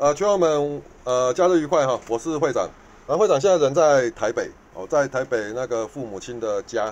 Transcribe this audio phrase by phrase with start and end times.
[0.00, 2.00] 呃，群友们，呃，假日愉快哈！
[2.08, 2.66] 我是会长，
[3.06, 6.86] 然后会长现在人在台北哦，在台北那个父母亲的家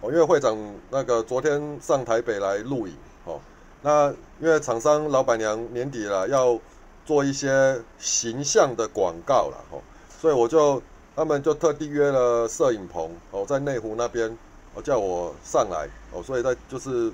[0.00, 0.58] 哦，因为会长
[0.90, 3.38] 那个昨天上台北来录影哦，
[3.82, 6.58] 那因为厂商老板娘年底了要
[7.06, 9.78] 做一些形象的广告了哦，
[10.20, 10.82] 所以我就
[11.14, 14.36] 他们就特地约了摄影棚哦，在内湖那边
[14.74, 17.12] 哦，叫我上来哦，所以在就是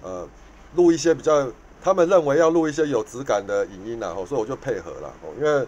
[0.00, 0.26] 呃
[0.74, 1.46] 录一些比较。
[1.82, 5.32] 他们认为要录一些有质感的影音然后所以我就配合了哦。
[5.38, 5.66] 因为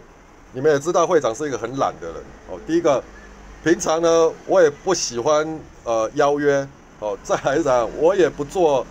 [0.51, 2.17] 你们也知道，会长是一个很懒的人
[2.47, 2.59] 哦。
[2.67, 3.03] 第一个，
[3.63, 6.67] 平常呢，我也不喜欢呃邀约
[6.99, 7.17] 哦。
[7.23, 8.85] 再来讲，我也不做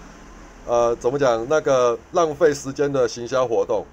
[0.67, 3.87] 呃怎么讲那个浪费时间的行销活动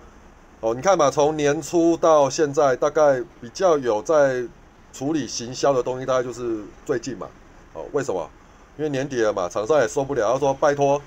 [0.61, 0.73] 哦。
[0.73, 4.43] 你看嘛，从年初到现在，大概比较有在
[4.91, 7.27] 处理行销的东西，大概就是最近嘛
[7.73, 7.85] 哦。
[7.91, 8.27] 为什么？
[8.77, 10.99] 因为年底了嘛，厂商也受不了，要说拜托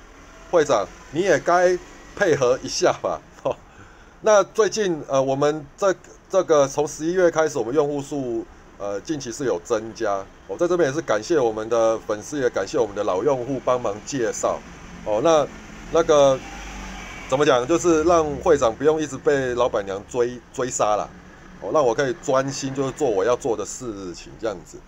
[0.52, 1.77] 会长，你也该。
[2.14, 3.56] 配合一下吧， 哦，
[4.20, 5.94] 那最近呃，我们这
[6.30, 8.44] 这个从十一月开始，我们用户数
[8.78, 14.58] 呃近期是有增加，我在这边也是感谢我们的粉丝，也感谢我们的老用户帮忙介绍，
[15.05, 15.46] 哦，那
[15.92, 16.38] 那个
[17.28, 21.08] 怎么讲，就是让会长不用一直被老板娘追追杀了，
[21.60, 24.78] 哦，让我可以专心就是做我要做的事情这样子，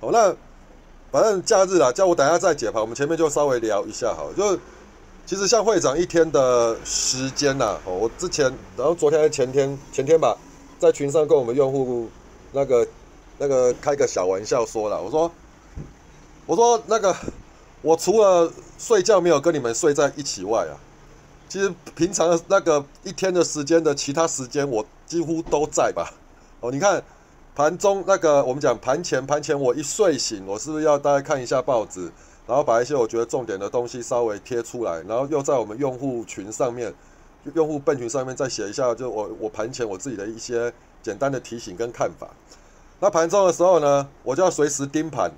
[0.00, 0.34] 哦，那
[1.10, 4.58] 反正假日啦，叫我等下再解盘，我们前面就稍微聊一下好，就。
[5.26, 8.44] 其实像会长一天的时间呐，哦，我之前，
[8.76, 10.36] 然后昨天、前天、前天吧，
[10.78, 12.10] 在群上跟我们用户
[12.52, 12.86] 那个、
[13.38, 15.30] 那个开个小玩笑说了，我说，
[16.44, 17.16] 我说那个，
[17.80, 20.76] 我除了睡觉没有跟你们睡在一起外啊，
[21.48, 26.12] 其实平常那个一天的时间的其他时间，我几乎都在吧。
[26.60, 27.02] 哦，你看
[27.54, 32.12] 盘中那个，我们讲盘前，盘前我一睡醒，我是不是要大概看一下报纸？
[32.46, 36.92] 然后把一些我觉得重点的东西稍微贴出来，然后又在我们用户群上面、
[37.54, 40.72] 用户笨群上面再写一下，就我我盘前我自己的一些
[41.02, 42.28] 简单的提醒跟看法。
[43.00, 45.32] 那盘中的时候呢，我就要随时盯盘，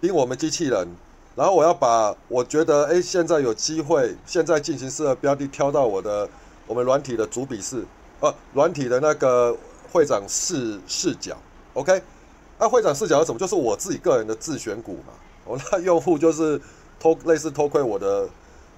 [0.00, 0.86] 盯我们机器人，
[1.34, 6.28] 然后我要把我觉得哎现在有机会，现在进行式的标的挑到我的
[6.66, 7.84] 我们软体的主笔式，
[8.20, 9.56] 呃，软体的那个
[9.92, 11.36] 会长视视角
[11.74, 12.00] ，OK？
[12.58, 13.38] 那会长视角是什么？
[13.38, 15.12] 就是我自己个人的自选股嘛。
[15.44, 16.60] 我那用户就是
[16.98, 18.28] 偷类似偷窥我的，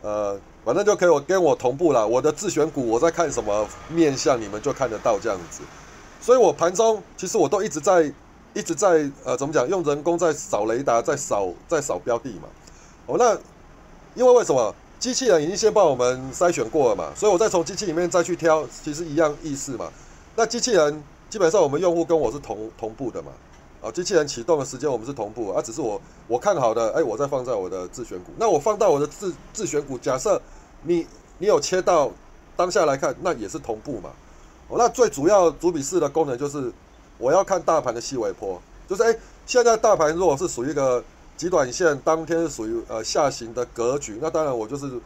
[0.02, 2.06] 呃，反正就可以我跟我同步了。
[2.06, 5.62] 我的自选股我在看什么面相，你们就看得到这样子。
[6.20, 8.12] 所以我盘中其实我都一直在
[8.52, 12.48] 一直在呃怎么讲，用人工在扫雷达，在扫在扫标的嘛。
[13.06, 13.32] 哦，那
[14.14, 19.88] 因为为什么机器人已经先帮我们筛选过了嘛，所以我再从机器里面再去挑，其实一样意思嘛。
[20.34, 23.30] 那机器人基本上我们用户跟我是同同步的嘛。
[23.86, 28.32] 哦，机器人启动的时间我们是同步，啊，只是我我看好的，哎，我再放在我的自选股。
[28.36, 30.42] 那我放到我的自自选股，假设
[30.82, 31.06] 你
[31.38, 32.10] 你有切到
[32.56, 34.10] 当下来看，那也是同步嘛。
[34.66, 36.72] 哦，那最主要主笔式的功能就是
[37.16, 39.16] 我要看大盘的细微波，就是哎，
[39.46, 41.04] 现在大盘如果是属于一个
[41.36, 44.98] 极短线，当天是属于呃下行的格局，那当然我就是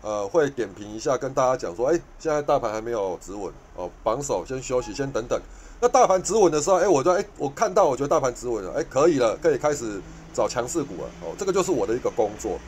[0.00, 5.40] 呃会点评一下，跟大家讲说，哎，现在大盘还没有止稳，哦，榜首先休息，先等等。
[5.80, 10.00] 那大盘止稳的时候，哎，我就哎，我看到，我觉得大盘止稳了，哎，可以了，可以开始
[10.34, 11.08] 找强势股了。
[11.22, 12.58] 哦，这个就是我的一个工作。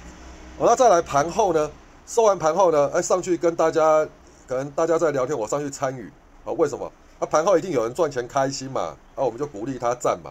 [0.59, 1.69] 哦，那再来盘后呢？
[2.06, 2.88] 收完盘后呢？
[2.94, 4.06] 哎，上去跟大家，
[4.47, 6.09] 可能大家在聊天，我上去参与。
[6.44, 6.91] 哦，为什么？
[7.19, 10.31] 啊，盘后一定有人赚钱开心嘛，啊，我们就鼓励他赚嘛。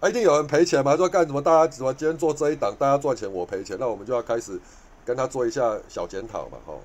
[0.00, 1.40] 啊，一定有人赔钱嘛，说干什么？
[1.40, 4.60] 大家怎么今天做这一档，大家赚钱，我赔钱，那我们就要开始
[5.04, 6.58] 跟他做一下小检讨嘛。
[6.66, 6.78] 哦，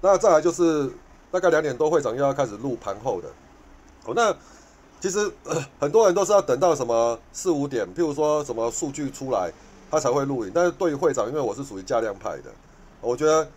[0.00, 0.90] 那再来就是
[1.30, 3.28] 大概两点多，会长又要开始录盘后的。
[4.06, 4.34] 哦，那。
[5.02, 5.28] 其实
[5.80, 9.52] 很多人都是要等到什么四五点，譬如说什么数据出来，
[9.90, 10.52] 他才会录影。
[10.54, 12.44] 但是对于会长，因为我是属于价量派的，
[13.00, 13.50] 我觉得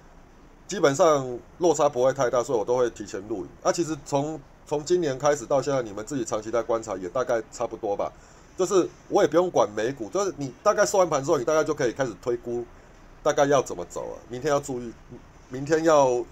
[0.67, 3.47] 基本上落差不会太大，所以我都会提前录影。
[3.61, 8.11] 那其实从从今年开始到现在，你们自己长期在观察，也大概差不多吧。
[8.57, 12.65] 就是我也不用管美股，就是你大概收完盘之后，你大概就可以开始推估
[13.21, 14.17] 大概要怎么走了。
[14.29, 14.91] 明天要注意，
[15.49, 16.25] 明天要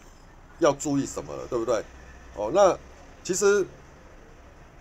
[0.57, 1.83] 要注意什么了，对不对？
[2.36, 2.75] 哦，那
[3.24, 3.63] 其实。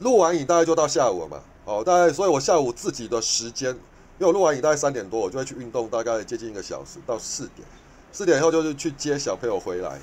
[0.02, 7.66] 录完影大概就到下午了嘛，哦，大概，所以我下午自己的时间，因为我录完影大概三点多，我就会去运动，大概接近一个小时到四点，
[8.12, 10.00] 四点以后就是去接小朋友回来，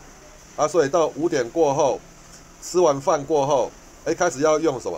[0.56, 2.00] 啊，所以到五点过后，
[2.64, 3.70] 吃完饭过后，
[4.06, 4.98] 哎，开始要用什么？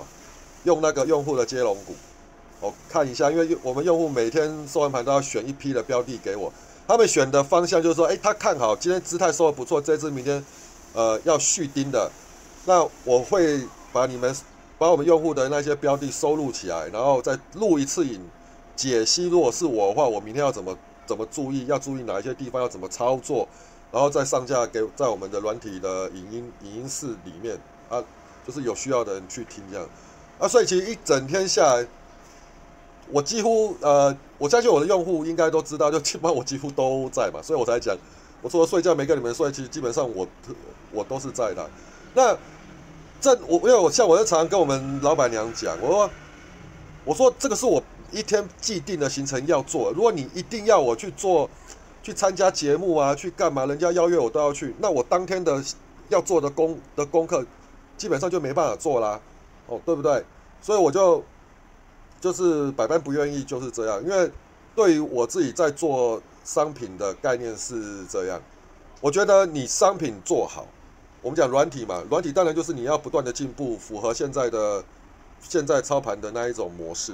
[0.66, 1.96] 用那个用户的接龙股，
[2.60, 6.54] 我看一下，因为我们用户每天收完盘都要选一批的标的给我，
[6.88, 10.46] 他们选的方向就是说，哎，他看好今天姿态收的不错，这支明天，
[10.94, 12.12] 呃，要续盯的，
[12.66, 13.62] 那我会
[13.92, 14.36] 把你们。
[14.82, 18.20] 把我们用户的那些标的收录起来，然后再录一次影
[18.76, 19.28] 解析。
[19.30, 20.76] 如果是我的话，我明天要怎么
[21.06, 21.68] 怎么注意？
[21.68, 22.60] 要注意哪一些地方？
[22.60, 23.48] 要怎么操作？
[23.92, 27.56] 然后再上架给在我们的软体的影音影音室里面
[27.90, 28.04] 啊。
[28.44, 29.88] 就是有需要的人去听这样。
[30.40, 31.86] 啊，所以其实一整天下来，
[33.12, 37.96] 我几乎呃，我相信我的用户应该都知道，就基本上我几乎都在嘛，所以我才讲，
[38.42, 40.28] 我除了睡觉没跟你们睡，其实基本上我
[40.92, 41.70] 我都是在的。
[42.16, 42.36] 那
[43.22, 46.10] 这我因为我像我就常常跟我们老板娘讲，我说
[47.06, 47.82] 我说这个是我
[48.12, 51.50] 一天既定的行程要做，如果你一定要我去做。
[52.04, 53.64] 去参加节目啊，去干嘛？
[53.68, 55.64] 人家邀约我都要去，那我当天的
[56.10, 57.46] 要做的功的功课，
[57.96, 59.22] 基本上就没办法做啦，
[59.68, 60.26] 哦，对不对？
[60.64, 61.24] 所以我就
[62.20, 64.04] 就是百般不愿意，就是这样。
[64.04, 64.32] 因为
[64.76, 68.42] 对于我自己在做商品的概念是这样，
[69.00, 70.66] 我觉得你商品做好，
[71.22, 74.84] 我们讲软体嘛，软体当然就是你要不断的进步，符合现在的
[75.42, 77.14] 现在操盘的那一种模式。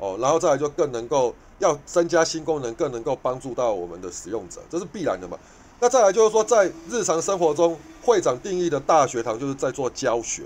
[0.00, 5.38] 哦，然后再来就更能够要增加新功能，更能够帮助到我们的使用者，这是必然的嘛。
[5.78, 10.42] 那再来就是说，在日常生活中，会长定义的大学堂就是在做教学。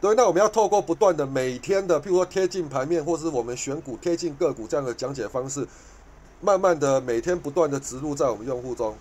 [0.00, 5.66] 对，那我们要透过不断的每天的，譬如说贴近盘面，或是我们选股贴近个股这样的讲解方式，
[6.40, 8.94] 慢慢的每天不断的植入在我们用户中，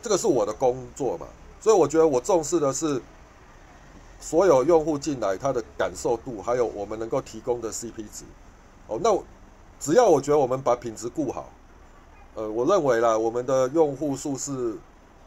[0.00, 1.26] 这个是我的工作嘛。
[1.60, 3.00] 所以我觉得我重视的是
[4.20, 8.24] 所有用户进来他的感受度，还有我们能够提供的 CP 值。
[8.86, 9.16] 哦，那
[9.78, 11.50] 只要我觉得我们把品质顾好，
[12.34, 14.76] 呃，我认为啦，我们的用户数是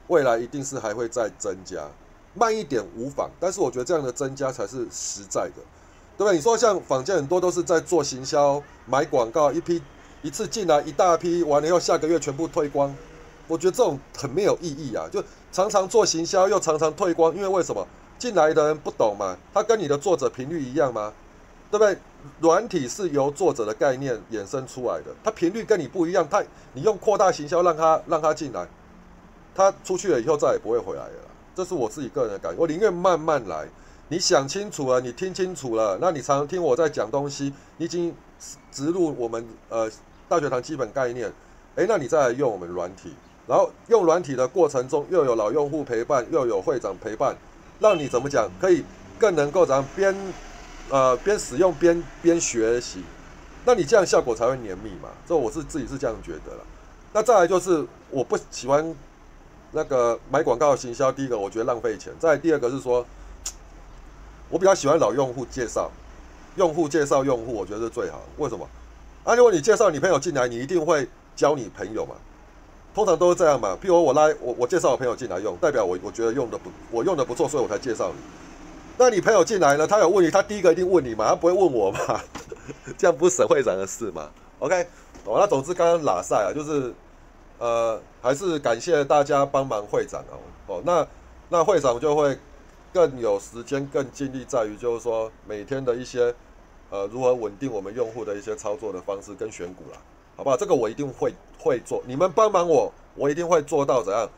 [0.07, 1.87] 未来一定是还会再增加，
[2.33, 5.61] 慢一点无妨，但是我觉得这样的增加才是实在的，
[6.17, 6.33] 对吧？
[6.33, 9.81] 你说像坊间很多都是在做行销、买广告，一批
[10.21, 12.93] 一次进来一大批，完了以后下个月全部退光，
[13.47, 15.07] 我觉得这种很没有意义啊！
[15.11, 17.87] 就常常做行销又常常退光，因为为什么
[18.17, 19.37] 进来的人不懂嘛？
[19.53, 21.13] 他跟你的作者频率一样吗？
[21.69, 21.97] 对不对？
[22.39, 26.43] 软体是由作者的概念衍生出来的，它频率跟你不一样，它
[26.73, 28.67] 你用扩大行销让它让它进来，
[29.55, 31.13] 它出去了以后再也不会回来了。
[31.55, 33.67] 这是我自己个人的感觉，我宁愿慢慢来。
[34.09, 38.13] 你想清楚了，你听清楚了，那你常常听我在讲东西，你已经
[38.71, 39.89] 植入我们呃
[40.27, 41.31] 大学堂基本概念，
[41.75, 43.15] 诶，那你再来用我们软体，
[43.47, 47.35] 然后用软体的过程中又有老用户陪伴，又有会长陪伴，
[47.79, 48.83] 让你怎么讲可以
[49.19, 50.15] 更能够咱边。
[50.89, 53.01] 呃，边使用边边学习，
[53.63, 55.07] 那你这样效果才会黏密嘛？
[55.25, 56.65] 这我是自己是这样觉得了。
[57.13, 58.93] 那再来就是我不喜欢
[59.71, 62.11] 那个买广告行销，第一个我觉得浪费钱。
[62.19, 63.05] 再第二个是说，
[64.49, 65.89] 我比较喜欢老用户介绍，
[66.57, 68.21] 用户介绍用户，我觉得是最好。
[68.35, 68.67] 为什么？
[69.23, 71.07] 啊，如果你介绍你朋友进来，你一定会
[71.37, 72.15] 教你朋友嘛。
[72.93, 73.77] 通常都是这样嘛。
[73.81, 78.21] 譬如我拉我我介绍我朋友进来用，代表我我觉得用的不我用的不错，所以我才介绍你。
[78.97, 82.21] 那你朋友进来了，他有问题，他第一个一定问你嘛，他不会问我嘛？
[82.97, 84.29] 这样不是沈会长的事嘛
[84.59, 84.85] ？OK，
[85.25, 86.93] 哦，那总之刚刚拉赛啊，就是
[87.57, 90.37] 呃，还是感谢大家帮忙会长哦。
[90.67, 91.07] 哦，那
[91.49, 92.37] 那会长就会
[92.93, 96.33] 更有时间、更尽力在于，就是说每天的一些
[96.89, 99.97] 呃如何稳定我们用户的一些操作的方式跟选股啦，
[100.35, 100.57] 好不好？
[100.57, 104.29] 这个我一定会会做，你们帮忙我，我一定会做到怎样？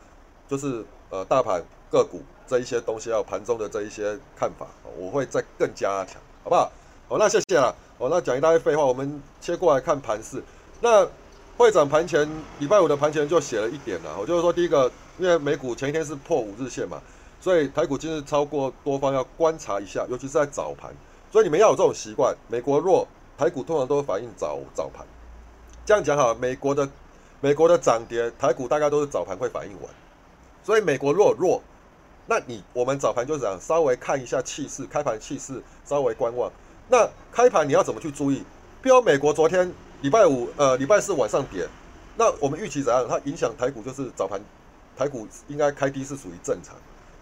[0.48, 2.20] 就是呃大盘个股。
[2.46, 4.66] 这一些东西，还有盘中的这一些看法，
[4.98, 6.70] 我会再更加强，好不好？
[7.08, 7.74] 好，那谢谢了。
[7.96, 10.44] 哦，那讲一大堆废话，我们切过来看盘势。
[10.82, 11.08] 那
[11.56, 17.00] 会长盘前礼拜五的盘前就写了一点了，我就是说，第一个，因为美股前一天是破五日线嘛，
[17.40, 20.92] 所以台股今日超过多方要观察一下，尤其是在早盘。
[21.32, 23.08] 所以你们要有这种习惯，美国弱，
[23.38, 25.06] 台股通常都反映早早盘。
[25.86, 26.88] 这样讲好，美国的
[27.40, 29.90] 美国的涨跌，台股大概都是早盘会反应完。
[30.62, 31.62] 所以美国弱弱。
[32.26, 36.50] 那你我们早盘就是讲稍微看一下气势，开盘气势稍微观望。
[36.88, 38.42] 那开盘你要怎么去注意？
[38.80, 41.68] 比如美国昨天礼拜五呃礼拜四晚上跌，
[42.16, 43.06] 那我们预期怎样？
[43.06, 44.40] 它影响台股就是早盘
[44.96, 46.74] 台股应该开低是属于正常。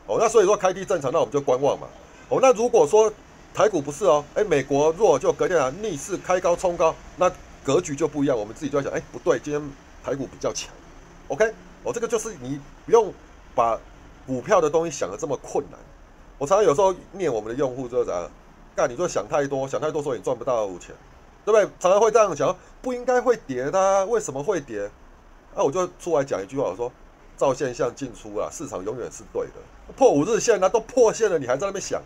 [0.06, 1.88] 哦，那所以说开低正常，那我们就观望嘛。
[2.28, 3.12] 哦，那如果说
[3.52, 7.28] 台股不是哦，哎美国弱就隔天啊逆势开高冲高，那
[7.64, 8.38] 格局就不一样。
[8.38, 9.62] 我们自己就在想，哎不对，今天
[10.04, 10.70] 台股比较强。
[11.28, 11.52] OK，
[11.84, 13.12] 哦这个就是你不用
[13.54, 13.78] 把。
[14.24, 15.76] 股票的东西想的这么困难，
[16.38, 18.30] 我常常有时候念我们的用户就是样，
[18.76, 20.94] 干你就想太多，想太多所以你赚不到钱，
[21.44, 21.64] 对不对？
[21.80, 24.88] 常常会这样想，不应该会跌的，为什么会跌？
[25.56, 26.92] 那我就出来讲一句话，我说
[27.36, 29.54] 照现象进出啊，市场永远是对的。
[29.96, 32.00] 破五日线那都破线了，你还在那边想，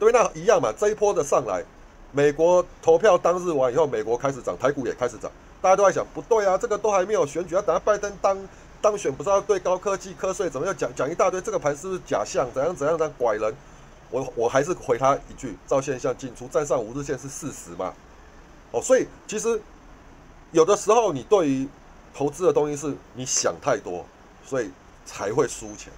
[0.00, 0.20] 对不对？
[0.20, 1.64] 那一样嘛，这一波的上来，
[2.12, 8.38] 美国投票当日完以后，美国开始涨，台股也开始涨，大家都在想，不对啊，这个都还没有选举，要等下拜登当。
[8.82, 11.40] 当选不知道对高科技瞌睡，怎么样讲讲一大堆？
[11.40, 12.48] 这个盘是不是假象？
[12.52, 13.54] 怎样怎样的拐人？
[14.10, 17.94] 我我还是回他一句：照现象进出，站上五日线是事实嘛？
[18.72, 19.62] 哦，所以其实
[20.50, 21.68] 有的时候你对于
[22.12, 24.04] 投资的东西是你想太多，
[24.44, 24.68] 所以
[25.06, 25.92] 才会输钱。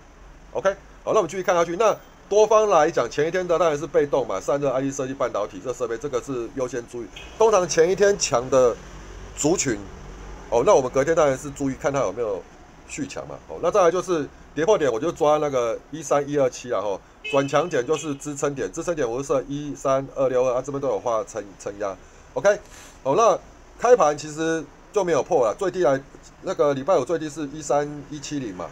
[0.52, 0.70] OK，
[1.02, 1.78] 好，那我们继续看下去。
[1.78, 1.96] 那
[2.28, 7.06] 多方来讲，前一天的当然是被动嘛，散热、IC 设计、半导体这设备，这个是优先注意。
[7.38, 8.74] 通常前一天强的
[9.36, 9.78] 族群，
[10.50, 12.42] 哦，那我们隔天当然是注意看它有没有
[12.88, 13.36] 续强嘛。
[13.48, 17.00] 哦，那再来就是跌破点，我就抓那个一三一二七然后
[17.30, 21.94] 转强点就是支撑点，支撑点我是设一三二六二啊，这边都有画撑撑压。
[22.32, 22.58] OK，
[23.02, 23.38] 哦，那
[23.78, 26.00] 开盘其实就没有破了，最低来
[26.42, 28.66] 那个礼拜五最低是一三一七零嘛。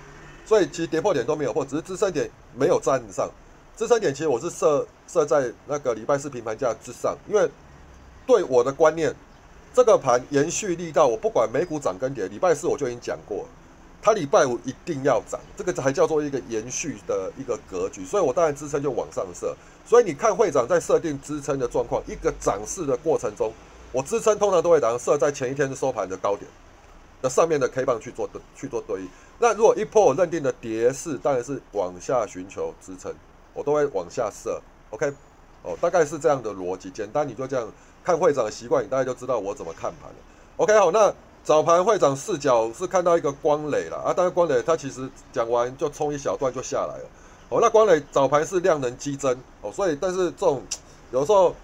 [0.44, 3.30] 所以其实跌破点都没有破，只是支撑点没有站上。
[3.82, 7.50] 支撑点其实我是设设在那个礼拜四平盘价之上，因为
[8.24, 9.12] 对我的观念，
[9.74, 13.44] 这个盘延续力道，我不管美股涨跟跌，礼拜四我就已经讲过，
[14.00, 18.04] 它礼拜五一定要涨，这个才叫做一个延续的一个格局。
[18.04, 19.52] 所以我当然支撑就往上设。
[19.84, 23.52] 所以你看会长在设定支撑的状况，一个涨势的过程中，
[23.90, 26.48] 我支撑通常都会打设在前一天收盘的高点。
[27.20, 29.08] 那上面的 K 棒去做去做对应，
[29.40, 33.12] 那如果一波我认定的跌势，当然是往下寻求支撑，
[33.54, 35.12] 我都会往下设，OK，
[35.62, 37.70] 哦，大概是这样的逻辑，简单你就这样
[38.04, 40.16] 看会长的习惯，你大概就知道我怎么看盘了
[40.56, 41.12] ，OK，好，那
[41.44, 47.04] 早盘会长视角是看到一个光磊了啊，当然光磊他其实讲完就冲一小段就下来了，
[47.48, 50.62] 哦，那光磊早盘是量能激增，哦，所以但是这种
[51.10, 51.54] 有时候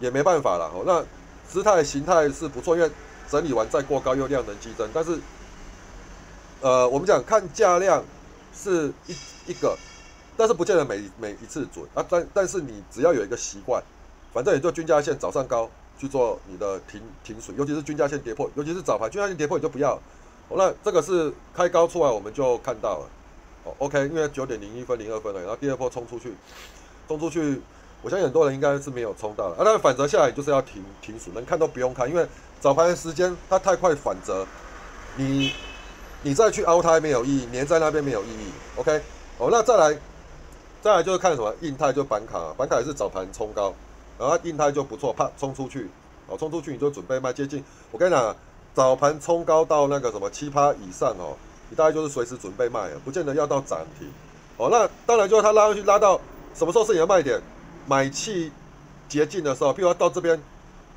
[0.00, 1.04] 也没办法了，哦，那
[1.48, 2.90] 姿态形态是不错，因为。
[3.30, 5.18] 整理完再过高又量能激增，但是，
[6.60, 8.04] 呃，我们讲看价量
[8.54, 9.74] 是一一个，
[10.36, 12.04] 但是不见得每每一次准啊。
[12.08, 13.82] 但但是你只要有一个习惯，
[14.32, 19.94] 反正也就均价线早上高去做你的停停损，尤其是均价线跌破，尤其是早盘均价线跌破你就不要。
[20.48, 23.06] 哦那这个是开高出来我们就看到了，
[23.64, 26.34] 哦，OK，因为九点零一分零二分了，然后第二波冲出去，
[27.08, 27.60] 冲出去。
[28.02, 32.26] 我相信很多人应该是没有冲到的啊，那反折下来就是要停停损，能看都不用看，因为
[32.60, 34.44] 早盘的时间它太快反折，
[35.14, 35.52] 你
[36.22, 38.50] 你再去凹它没有意义，粘在那边没有意义。
[38.74, 39.00] OK，
[39.38, 39.96] 哦，那再来
[40.82, 43.72] 再来就是看什么印泰就板卡，板卡也是早盘冲高，
[44.18, 45.88] 然后印泰就不错，啪冲出去，
[46.26, 47.64] 哦，冲出去你就准备卖接近。
[47.92, 48.36] 我跟你讲，
[48.74, 51.36] 早盘冲高到那个什么七趴以上哦，
[51.70, 54.10] 你大概就是随时准备卖，不见得要到涨停。
[54.56, 56.20] 哦，那当然就是它拉上去拉到
[56.52, 57.40] 什么时候是你的卖点？
[57.86, 58.50] 买气
[59.08, 60.42] 接近的时候，譬如说到这边，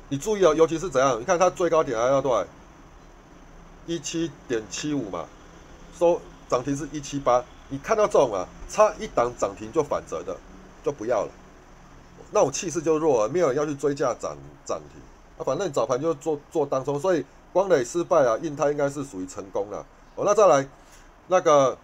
[0.08, 1.20] 你注意哦，尤其是怎样？
[1.20, 2.44] 你看它最高点还要多少？
[3.86, 5.26] 一七点七五嘛，
[5.96, 7.44] 收涨停是一七八。
[7.68, 10.36] 你看到这种啊，差一档涨停就反折的，
[10.84, 11.30] 就不要了。
[12.32, 15.00] 那种气势就弱了，没有人要去追价涨涨停。
[15.38, 19.84] 啊，反正早盘就做做当中，所以光磊失败啊，印泰应该是属于成功了。
[20.14, 20.68] 哦，那再来
[21.28, 21.76] 那个。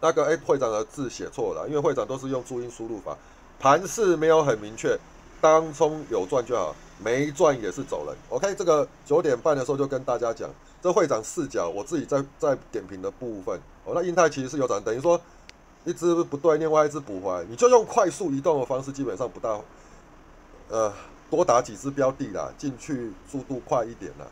[0.00, 3.18] 那个哎，会长的字写错了，因为会长都是用注音输入法。
[3.58, 4.96] 盘势没有很明确，
[5.40, 8.16] 当冲有赚就好，没赚也是走人。
[8.28, 10.50] OK，这个九点半的时候就跟大家讲，
[10.82, 13.58] 这会长视角，我自己在在点评的部分。
[13.84, 15.20] 哦，那英泰其实是有涨，等于说
[15.84, 19.60] 一只不对，另外一只补回来，你就用快速移动的方式，基本上不大，
[20.68, 20.92] 呃，
[21.30, 24.26] 多打几只标的啦，进去速度快一点啦。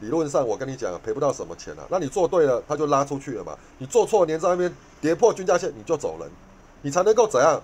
[0.00, 1.84] 理论上，我跟你讲，赔不到什么钱啦。
[1.90, 3.56] 那你做对了，它就拉出去了嘛。
[3.78, 6.30] 你做错，连在那边跌破均价线，你就走人，
[6.82, 7.60] 你才能够怎样？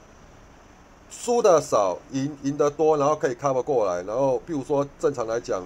[1.10, 4.02] 输的少，赢赢得多，然后可以 cover 过来。
[4.02, 5.62] 然后，比如说正常来讲，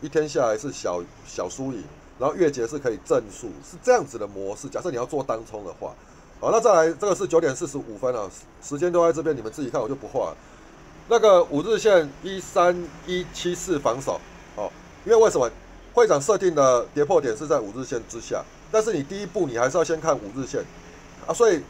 [0.00, 1.82] 一天下来是小小输赢，
[2.18, 4.68] 然后月结是可以正数，是这样子的模式。
[4.68, 5.94] 假设你要做单冲的话，
[6.40, 8.30] 好，那再来，这个是九点四十五分啊，
[8.62, 10.34] 时间都在这边，你们自己看，我就不画。
[11.08, 14.20] 那个五日线一三一七四防守，
[14.56, 14.70] 哦，
[15.04, 15.50] 因为为什么？
[15.92, 20.64] 会长设定的跌破点是在五日线之下，但是你第一步你还是要先看五日线
[21.26, 21.60] 啊，所以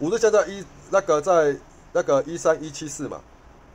[0.00, 1.56] 五日线在一那个在
[1.92, 3.20] 那个一三一七四嘛，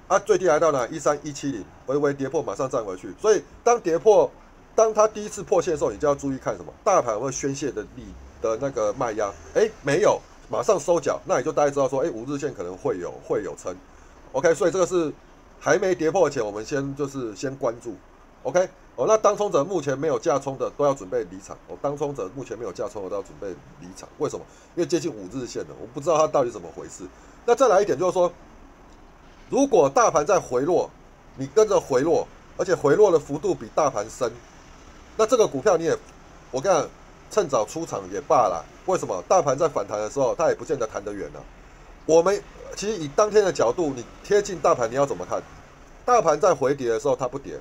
[0.08, 4.30] 啊最低来到哪一三一七零，微微跌破马上站回去，所以当跌破，
[4.76, 8.06] 当它第一次破线的时候，你就要注意看什么，大盘会宣泄的力
[8.42, 13.76] 的那个卖压，哎没有，马上收脚，那你就大概知道说，哎五日线可能会有会有撑
[14.32, 15.12] ，OK，所以这个是
[15.60, 17.96] 还没跌破前，我们先就是先关注
[18.44, 18.70] ，OK。
[18.96, 21.58] 哦，那当冲者目前没有架冲的都要准备离场。
[21.68, 23.48] 哦，当冲者目前没有架冲的都要准备
[23.82, 24.08] 离场。
[24.20, 24.46] 为什么？
[24.76, 27.04] 因为接近五日线了，我不知道它到底怎么回事。
[27.46, 28.32] 那再来一点就是说，
[29.50, 30.90] 如果大盘在回落，
[31.36, 34.32] 你跟着回落，而且回落的幅度比大盘深，
[35.18, 35.98] 那这个股票你也，
[36.52, 36.90] 我跟你讲，
[37.30, 38.64] 趁早出场也罢了。
[38.86, 39.24] 为什么？
[39.28, 41.40] 大盘在反弹的时候，它也不见得弹得远呢。
[42.06, 42.42] 我们
[42.76, 45.42] 其实以当天的角度，你贴近大盘，你要怎么看？
[46.06, 47.60] 大盘在回跌的时候，它不跌。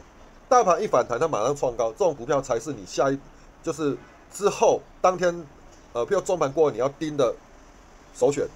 [0.49, 3.19] 大盘一反弹，它马上创高，这种股票才是你下一，
[3.63, 3.97] 就是
[4.33, 5.45] 之后当天，
[5.93, 7.35] 呃，譬如中盘过后你要盯的
[8.15, 8.47] 首选。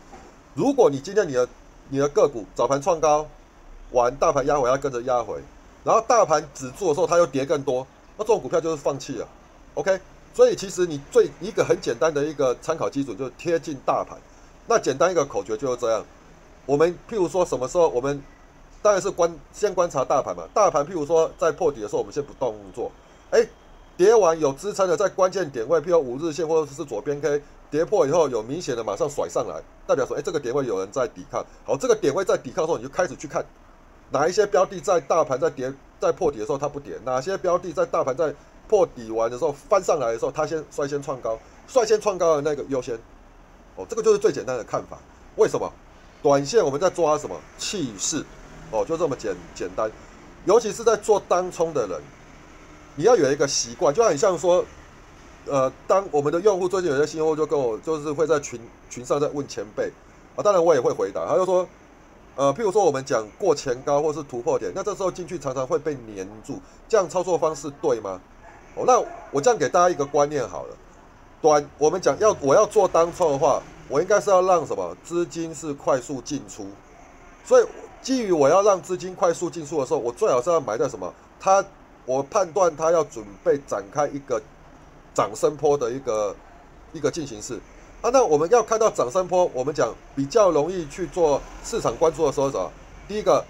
[0.56, 1.46] 如果你今天你的
[1.90, 3.26] 你的个股早盘创高，
[3.90, 5.38] 完大盘压回要跟着压回，
[5.84, 7.86] 然后大盘止住的时候它又跌更多，
[8.16, 9.28] 那这种股票就是放弃了。
[9.74, 10.00] OK，
[10.32, 14.18] 所以其实你最一个很简单的一个参考基准就是贴近大盘，
[14.66, 16.02] 那简单一个口诀就是这样。
[16.64, 18.22] 我们譬如说什么时候，我们
[18.80, 20.44] 当然是观先观察大盘嘛。
[20.54, 22.90] 大盘譬如说在破底的时候，我们先不动作。
[23.30, 23.46] 哎，
[23.94, 31.44] 跌完有支撑的，在关键点位，譬如五日线或者是左边 K 跌破以后有明显的马上甩上来，代表说，哎，这个点位有人在抵抗。
[31.64, 33.44] 好，这个点位在抵抗的时候，你就开始去看
[34.10, 38.34] 哪一些标的在大盘在跌在破底的时候它不跌，哪些标的在大盘在
[38.68, 42.96] 破底完的时候翻上来的时候，它先率先创高，率先创高的那个优先。
[43.76, 44.98] 哦，这个就是最简单的看法。
[45.36, 45.72] 为什么？
[46.22, 48.24] 短线我们在抓什么气势？
[48.70, 49.88] 哦，就这么简简单。
[50.44, 52.00] 尤其是在做当冲的人，
[52.94, 54.64] 你要有一个习惯，就很像说，
[55.48, 58.60] 呃，当我们的用户最近有些新用户就跟我，就是会在群
[58.90, 59.90] 群上在问前辈
[60.34, 61.24] 啊，当然我也会回答。
[61.26, 61.66] 他就说，
[62.34, 68.20] 呃，譬如说我们讲过前高或是突破点，那这时候进去常常会被黏住，这样操作方式对吗？
[68.74, 69.00] 哦，那
[69.30, 70.76] 我这样给大家一个观念好了。
[71.40, 76.66] 短，我们讲要我要做当冲的话，我应该是要让什么资金是快速进出，
[77.44, 77.66] 所以
[78.02, 81.12] 基于我要让资金快速进出的时候，我最好是要埋在什么？
[81.38, 81.64] 他，
[82.04, 84.42] 我判断他要准备展开一个
[85.16, 86.36] 涨升坡的一个
[86.92, 87.58] 一个进行式
[88.02, 88.10] 啊。
[88.10, 92.70] 那我们要看到涨升坡，我们讲比较容易去做市场关注的时候，什么？
[93.08, 93.42] 第一个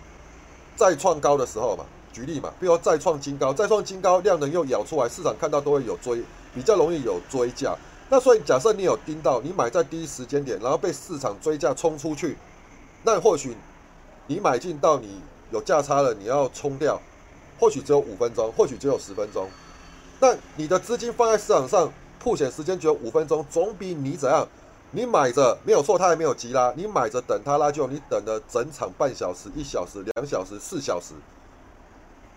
[0.77, 6.23] 再创高的时候嘛，举例嘛，比如再创金高，再创金高，量能又咬出来，市场看到都会有追。
[6.55, 7.77] 比较容易有追价，
[8.09, 12.35] 那所以假设你有盯到，你买在第一时间点，然后被市场追价冲出去，
[13.03, 13.55] 那或许
[14.27, 15.21] 你买进到你
[15.51, 16.99] 有价差了，你要冲掉，
[17.61, 19.51] 或许只有五分钟，或许只有十分钟，
[20.21, 24.47] 那你的资金放在市场上，铺险时间只有五分钟，总比你怎样？
[24.91, 31.15] 你买着没有错，它还没有急拉，你买着等它拉就，你等了整场半小时、一小时、两小时、四小时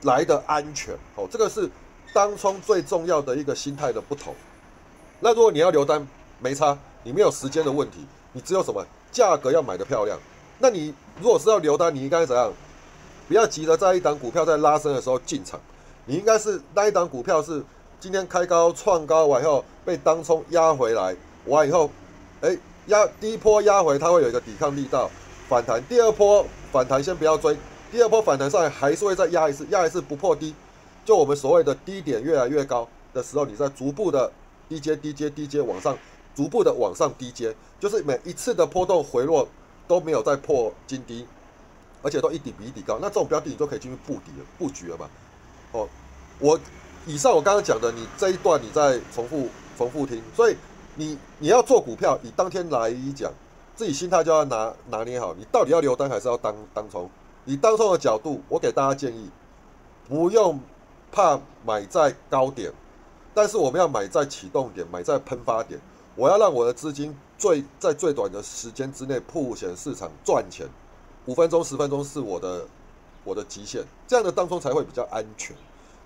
[0.01, 0.93] 来的安全。
[1.15, 1.69] 哦，这个是。
[2.11, 4.33] 当冲最重要的一个心态的不同，
[5.19, 6.07] 那如果你要留单，
[6.39, 8.03] 没差，你没有时间的问题，
[8.33, 10.17] 你只有什么价格要买的漂亮。
[10.57, 12.51] 那你如果是要留单，你应该怎样？
[13.27, 15.61] 不要急着在一档股票在拉升的时候进场，
[16.05, 17.63] 你应该是那一档股票是
[17.99, 21.89] 今天开高创高完以后被当冲压回来，完以后，
[22.41, 22.57] 哎
[22.87, 25.11] 压第一波压回它会有一个抵抗力道
[25.49, 27.57] 反弹，第二波反弹先不要追，
[27.91, 30.55] 第二波反弹上来还是会再压一次，压一次不破低。
[31.03, 34.31] 就我们所谓的低点越来越高的时候，你在逐步的
[34.69, 35.97] 低阶、低阶、低阶往上，
[36.35, 39.47] 逐步的往上低阶，就是每一次的波动回落
[39.87, 41.27] 都没有再破金低，
[42.01, 45.09] 而且都一底比一底高，那这种标的你就可以进去布底了、布局了嘛。
[45.71, 45.89] 哦，
[46.39, 46.59] 我
[47.05, 50.21] 以上我刚刚讲的，你这一段你再重复、重复听。
[50.35, 50.55] 所以
[50.95, 53.31] 你你要做股票，以当天来讲，
[53.75, 57.09] 自己心态就要拿拿捏好，你到底要留单还是要当当冲？
[57.45, 59.29] 以当冲的角度，我给大家建议，
[60.07, 60.59] 不用。
[61.11, 62.71] 怕买在高点，
[63.33, 65.81] 但是我们要买在启动点，买在喷发点。
[66.13, 70.67] 我要让我的资金最在最短的时间之内铺显市场赚钱，
[71.25, 72.67] 五分钟、十分钟是我的
[73.23, 75.55] 我的极限，这样的当中才会比较安全。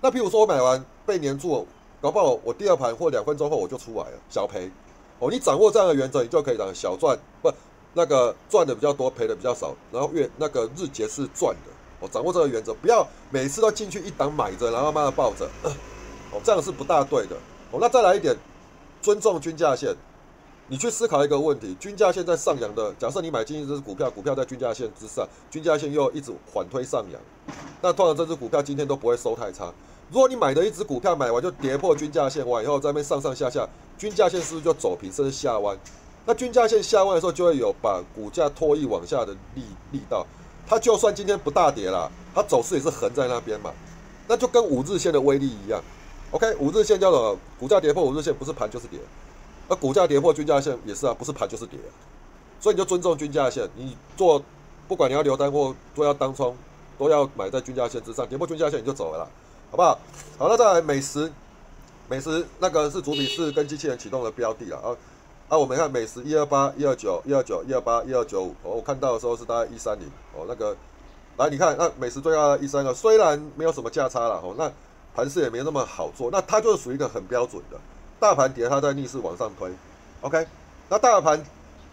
[0.04, 1.66] 那譬如说我买完被黏住，
[1.98, 4.70] 搞不好我第二盘或两分钟后我就出来了，小赔。
[5.18, 7.50] 哦，你掌握这样的原则，你就可以让小赚不
[7.94, 12.06] 那个赚的比较多，赔的比较少，然后越那个日结是赚的。
[12.12, 15.48] 掌握这个原则，不要每次都进去一档买着，然后慢慢抱着，
[16.30, 17.36] 哦，这样是不大对的。
[17.70, 18.36] 哦，那再来一点，
[19.00, 19.96] 尊重均价线。
[20.66, 27.18] 你去思考一个问题：均价线在上扬的，假设你买进一只股票，股票在均价线之上，均价线又一直缓推上扬，
[27.80, 29.72] 那通常这只股票今天都不会收太差。
[30.14, 35.76] 如果你买的一只股票买完就跌破均价线完以后，在那边上上下下，均价线是不是就走平甚至下弯？
[36.24, 40.24] 那均价线下弯的时候，就会有把股价拖曳往下的力力道。
[40.68, 43.72] 它就算今天不大跌了，它走势也是横在那边嘛，
[44.28, 45.82] 那就跟五日线的威力一样。
[46.30, 49.00] OK，五日线叫做股价跌破五日线，不是盘就是跌，
[49.66, 51.76] 而股价跌破均价线也是啊，不是盘就是跌。
[52.60, 54.40] 所以你就尊重均价线，你做
[54.86, 56.56] 不管你要留单或都要当冲，
[56.96, 59.28] 都要买在均价线之上，跌破均价线你就走了，
[59.70, 59.98] 好不好？
[60.38, 61.32] 好了，再来美食，
[62.08, 64.96] 美食那个是主体是跟机器人启动的标的了啊。
[65.46, 70.74] 啊，我们看美食一二八一二九一二九一二八一二九五，哦，我看到的时候是大概一三零，哦，那个，
[71.36, 74.72] 来你看，那美食最高一三二，虽然没有什么价差了，哦，那
[75.14, 77.78] 盘势也没那么好做，那它就是属于一个很标准的，
[78.18, 79.70] 大盘跌它在逆势往上推
[80.22, 80.46] ，OK，
[80.88, 81.44] 那大盘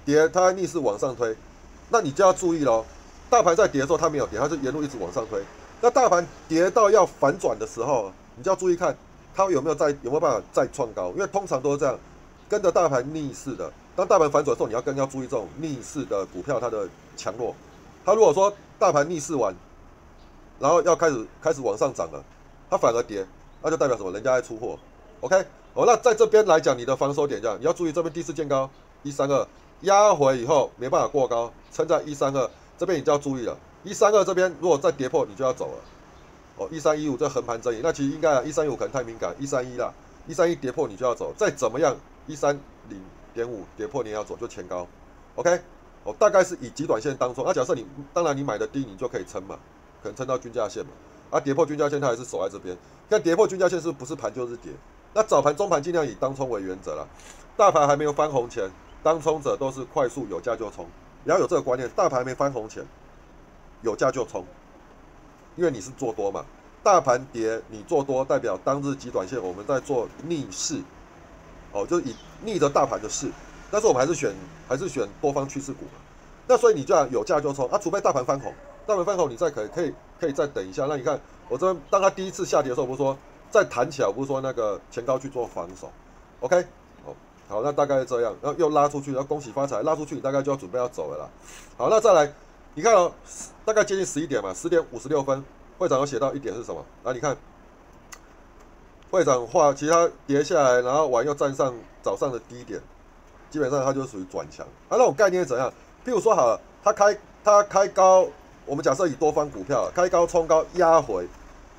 [0.06, 1.36] 跌它在逆势往上推，
[1.90, 2.86] 那你就要注意喽，
[3.30, 5.44] 大盘在跌的时候它没有跌，它是沿路一直往上推，
[5.82, 8.96] 那大盘跌到要反转的时候，你就要注意看
[9.34, 11.98] 它有没有再有没有办法再创高，因为通常都是这样。
[12.48, 17.56] 跟着大盘逆势的，当大盘反转的时候，你要更要注意这种逆势的股票它的强弱。
[18.04, 19.56] 它如果说大盘逆势完，
[20.60, 22.22] 然后要开始开始往上涨了，
[22.70, 23.26] 它反而跌，
[23.62, 24.12] 那就代表什么？
[24.12, 24.78] 人家在出货。
[25.22, 25.36] OK，
[25.74, 28.70] 哦，那在这边来讲，你的防守点这样，你要注意这边第四见高
[29.02, 29.48] 一三二，
[29.82, 33.58] 压回以后没办法过高，撑在一三二这边，你就要注意了。
[33.84, 35.78] 一三二这边如果再跌破，你就要走了。
[36.58, 39.92] 哦，一三一五这横盘整理，那其实应该啊，一三一五可能太敏感，一三一啦，
[40.28, 41.96] 一三一跌破你就要走，再怎么样，
[42.28, 43.02] 一三零
[43.34, 44.86] 点五跌破你也要走，就前高。
[45.36, 45.60] OK，
[46.04, 49.58] 哦，大概是以极短线当中，那假设你当然你买的低，你就可以撑嘛，
[50.04, 50.92] 可能撑到均价线嘛。
[51.32, 52.78] 啊，跌破均价线，它还是守在这边。
[53.10, 54.72] 看跌破均价线是不是盘就是跌？
[55.14, 57.08] 那早盘、中盘尽量以当冲为原则了。
[57.56, 58.70] 大盘还没有翻红前，
[59.02, 60.86] 当冲者都是快速有价就冲。
[61.24, 62.84] 你要有这个观念，大盘没翻红前，
[63.82, 64.46] 有价就冲，
[65.56, 66.46] 因为你是做多嘛。
[66.84, 70.82] 大盘跌，你做多代表当日极短线我们在做逆势，
[71.72, 73.30] 哦，就以逆着大盘的势。
[73.70, 74.34] 但是我们还是选
[74.68, 76.02] 还是选多方趋势股嘛。
[76.48, 78.54] 那所以你就要有价就冲啊，除非大盘翻红。
[78.88, 80.88] 大盘翻红，你再可以可以可以再等一下。
[80.88, 83.16] 那你看，我这边当它第一次下跌的时候，不是说
[83.52, 85.90] 再弹起来，不是说那个前高去做防守
[86.40, 86.58] ，OK？
[87.06, 87.14] 哦，
[87.48, 91.30] 好，那大概是这样，然后又拉出去，然后恭喜发财，拉出去你大概就要准备要走了啦。
[91.78, 92.34] 好，那再来，
[92.74, 93.12] 你看哦，
[93.66, 95.44] 大概接近十一点嘛，十点五十六分，
[95.78, 96.84] 会长有写到一点是什么？
[97.04, 97.36] 来，你看，
[99.10, 102.80] 会长画，其他跌下来，然后完又站上早上的低点，
[103.50, 104.66] 基本上它就属于转强。
[104.90, 105.70] 它那种概念是怎样？
[106.06, 108.26] 譬如说好，它开它开高。
[108.66, 111.28] 我们假设以多方股票开高冲高压回，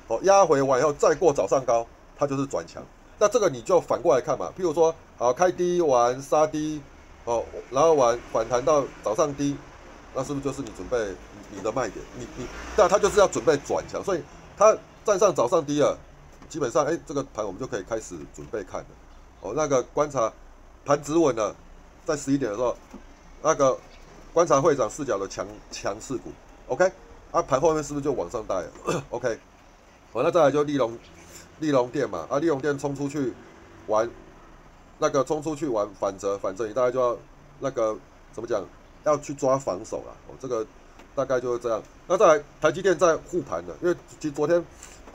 [0.09, 2.83] 哦压回完以后再过早上高，它就是转强。
[3.17, 6.83] 那这个你就反过来看嘛，譬如说，好开低完杀低，
[7.23, 9.57] 哦然后完反弹到早上低，
[10.15, 11.15] 那是不是就是你准备
[11.51, 12.03] 你的卖点？
[12.17, 12.45] 你你，
[12.77, 14.21] 那他就是要准备转强，所以
[14.57, 15.97] 他站上早上低了，
[16.49, 18.87] 基本上哎这个盘我们就可以开始准备看了。
[19.41, 20.31] 哦那个观察
[20.85, 21.55] 盘止稳了，
[22.05, 22.75] 在十一点的时候，
[23.41, 23.77] 那个
[24.33, 26.31] 观察会长视角的强强势股。
[26.67, 26.89] OK，
[27.31, 28.63] 啊，盘后面是不是就往上带
[29.09, 29.37] ？OK，
[30.13, 30.97] 好，那再来就利隆，
[31.59, 33.33] 利隆店嘛，啊，利隆店冲出去
[33.87, 34.09] 玩，
[34.97, 37.17] 那个冲出去玩反折，反正你大概就要
[37.59, 37.97] 那个
[38.31, 38.63] 怎么讲，
[39.03, 40.15] 要去抓防守了。
[40.27, 40.65] 哦，这个
[41.15, 41.81] 大概就是这样。
[42.07, 44.63] 那再来，台积电在护盘的，因为其昨天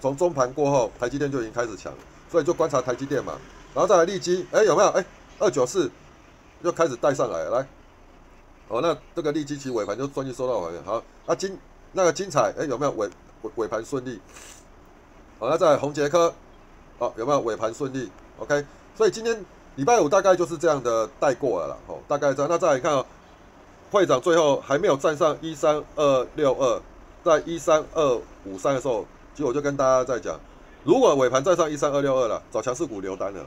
[0.00, 1.92] 从中盘过后，台积电就已经开始强，
[2.30, 3.34] 所以就观察台积电嘛。
[3.74, 4.88] 然后再来利基，哎，有没有？
[4.90, 5.04] 哎，
[5.38, 5.90] 二九四
[6.62, 7.66] 又开始带上来，来。
[8.68, 10.82] 哦，那这个利基期尾盘就顺利收到完了。
[10.84, 11.58] 好，那精
[11.92, 13.08] 那个精彩，哎，有没有尾
[13.42, 14.20] 尾尾盘顺利？
[15.38, 16.34] 好，那在红杰科，
[16.98, 18.64] 好，有没有尾盘顺利？OK，
[18.96, 19.44] 所以今天
[19.76, 21.76] 礼拜五大概就是这样的带过了啦。
[21.86, 22.50] 哦，大概这样。
[22.50, 23.06] 那再来看哦，
[23.90, 26.80] 会长最后还没有站上一三二六二，
[27.24, 30.38] 在一三二五三的时候，其实我就跟大家在讲，
[30.84, 33.44] 如果尾盘站上一三二六二了，找强势股留单了。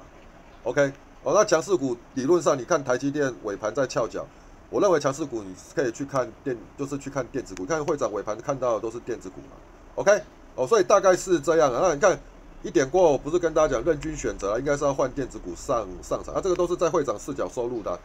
[0.63, 0.91] OK，
[1.23, 4.25] 哦，那强势股理论上你看台积电尾盘在翘脚。
[4.69, 9.57] 我认为强势股你可以去看电，就是去看电子股，看会长尾盘看到的都是电子股嘛。
[9.95, 10.21] OK，
[10.55, 11.79] 哦，所以大概是这样啊。
[11.81, 12.17] 那你看
[12.63, 16.39] 一点过，不是跟大家讲任君选择，应该是要换电子股上上场啊。
[16.41, 17.99] 这个都是在会长视角收入的。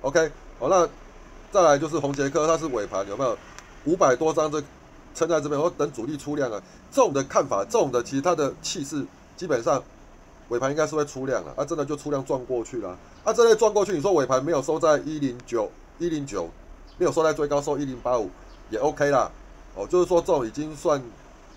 [0.00, 0.88] OK，好，那
[1.52, 3.36] 再来就是红杰科，它是尾盘有没有
[3.84, 4.60] 五百多张这
[5.14, 6.60] 撑在这边，我等主力出量啊。
[6.90, 9.04] 这种的看法，这种的其实它的气势
[9.36, 9.82] 基本上
[10.48, 15.70] 尾盘应该是会出量了，啊，真的就出量撞过去了，啊，这类撞过去，你说尾盘没有收在一零九。
[15.98, 16.48] 一零九
[16.98, 18.28] 没有收在最高，收一零八五
[18.70, 19.30] 也 OK 啦。
[19.76, 21.00] 哦，就是说这种已经算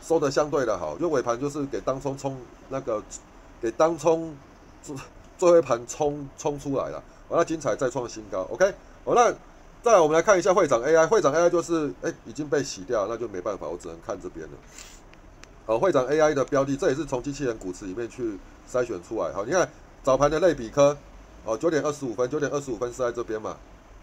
[0.03, 2.37] 收的相对的好，就尾盘就是给当冲冲
[2.69, 3.01] 那个
[3.59, 4.35] 给当冲
[4.83, 4.95] 最
[5.37, 8.71] 最后一盘冲冲出来了，完了精彩再创新高，OK。
[9.03, 9.33] 好，那
[9.85, 14.53] 再来我们来看一下会长 AI，会长 AI 就是哎已经被洗掉，那就没办法，我只能看这边了。
[15.67, 19.31] 好，会长 AI 的标的，这也是从机器人股池里面去筛选出来。
[19.31, 19.69] 好，你看
[20.01, 20.97] 早盘的类比科，
[21.43, 23.57] 哦九点二十五分，九点二十五分是在这边嘛？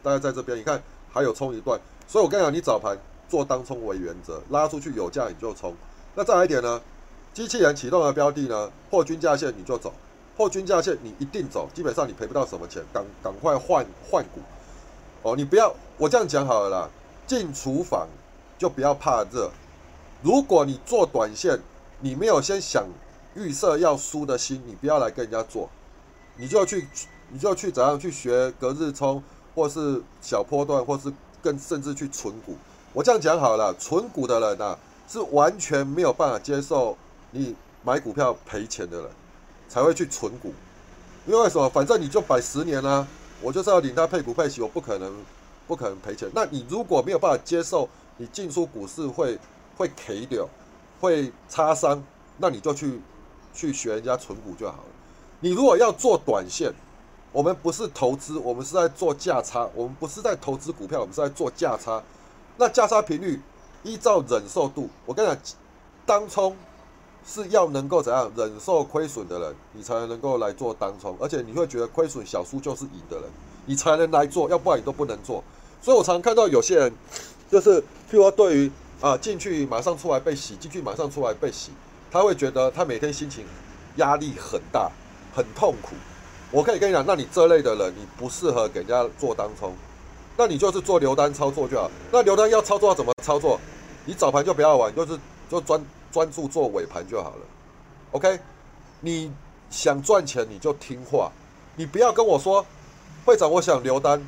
[0.05, 0.81] 大概在这边，你看
[1.13, 2.97] 还有冲一段，所以我跟你讲，你早盘
[3.29, 5.75] 做当冲为原则，拉出去有价你就冲。
[6.15, 6.81] 那再来一点呢，
[7.35, 9.93] 机器人启动的标的呢，破均价线你就走，
[10.37, 14.41] 破均价线你一定走，基本上你赔不到什么钱，赶赶快换换股。
[15.23, 16.91] 哦，你不要我这样讲好了啦，
[17.27, 18.09] 进厨房
[18.59, 19.51] 就不要怕热。
[20.23, 21.61] 如果你做短线，
[22.01, 22.85] 你没有先想
[23.35, 25.69] 预设要输的心，你不要来跟人家做，
[26.37, 26.87] 你就去
[27.31, 29.23] 你就去怎样去学隔日冲。
[29.55, 32.57] 或是小波段，或是更甚至去存股。
[32.95, 34.75] 我这样讲好了，存股的人呐，
[35.07, 36.97] 是完全没有办法接受
[37.33, 37.55] 你
[37.85, 39.11] 买股票赔钱的人，
[39.69, 40.55] 才会去存股。
[41.27, 41.69] 因为什么？
[41.69, 43.07] 反正你就摆十年啦，
[43.43, 45.13] 我就是要领他配股配息，我不可能
[45.67, 46.31] 不可能赔钱。
[46.35, 49.39] 那你如果没有办法接受你进出股市会
[49.77, 50.49] 会赔掉，
[51.01, 52.03] 会擦伤，
[52.39, 53.01] 那你就去
[53.53, 54.85] 去学人家存股就好了。
[55.41, 56.73] 你如果要做短线。
[57.35, 59.67] 我们不是投资，我们是在做价差。
[59.75, 62.03] 我们不是在投资股票，我们是在做价差。
[62.59, 63.41] 那价差频率
[63.83, 65.57] 依照忍受度，我跟你讲，
[66.05, 66.55] 当冲
[67.27, 71.17] 是要能够怎样忍受亏损的人，你才能够来做当冲。
[71.21, 73.25] 而且你会觉得亏损小输就是赢的人。
[73.65, 75.43] 你才能来做，要不然你都不能做。
[75.81, 76.93] 所以我常看到有些人，
[77.49, 77.85] 就是譬
[78.17, 81.71] 如说对于啊进去马上出来被洗，进去马上出来被洗，
[82.11, 83.45] 他会觉得他每天心情
[83.97, 84.91] 压力很大，
[85.33, 85.95] 很痛苦。
[86.51, 89.73] 我可以跟你讲，那你这类的人，你不适合给人家做当冲，
[90.37, 91.89] 那你就是做留单操作就好。
[92.11, 93.61] 那留单要操作怎么操作？
[94.07, 95.17] 你早盘就不要玩，就是
[95.49, 95.81] 就专
[96.13, 97.41] 专注做尾盘就好了。
[98.13, 98.39] OK，
[99.01, 99.33] 你
[99.71, 101.33] 想赚钱你就听话，
[101.75, 102.65] 你不要跟我说，
[103.25, 104.25] 会长我想留单，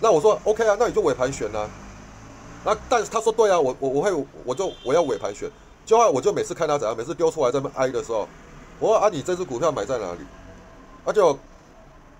[0.00, 1.68] 那我说 OK 啊，那你就尾盘选啊。
[2.64, 5.50] 那但是他说对啊，我我我会我就我要尾盘选，
[5.84, 8.28] 就话我就每次看他怎样，每次丢出来这么挨的时候，
[8.78, 10.20] 我说啊你这只股票买在哪里？
[11.04, 11.36] 他就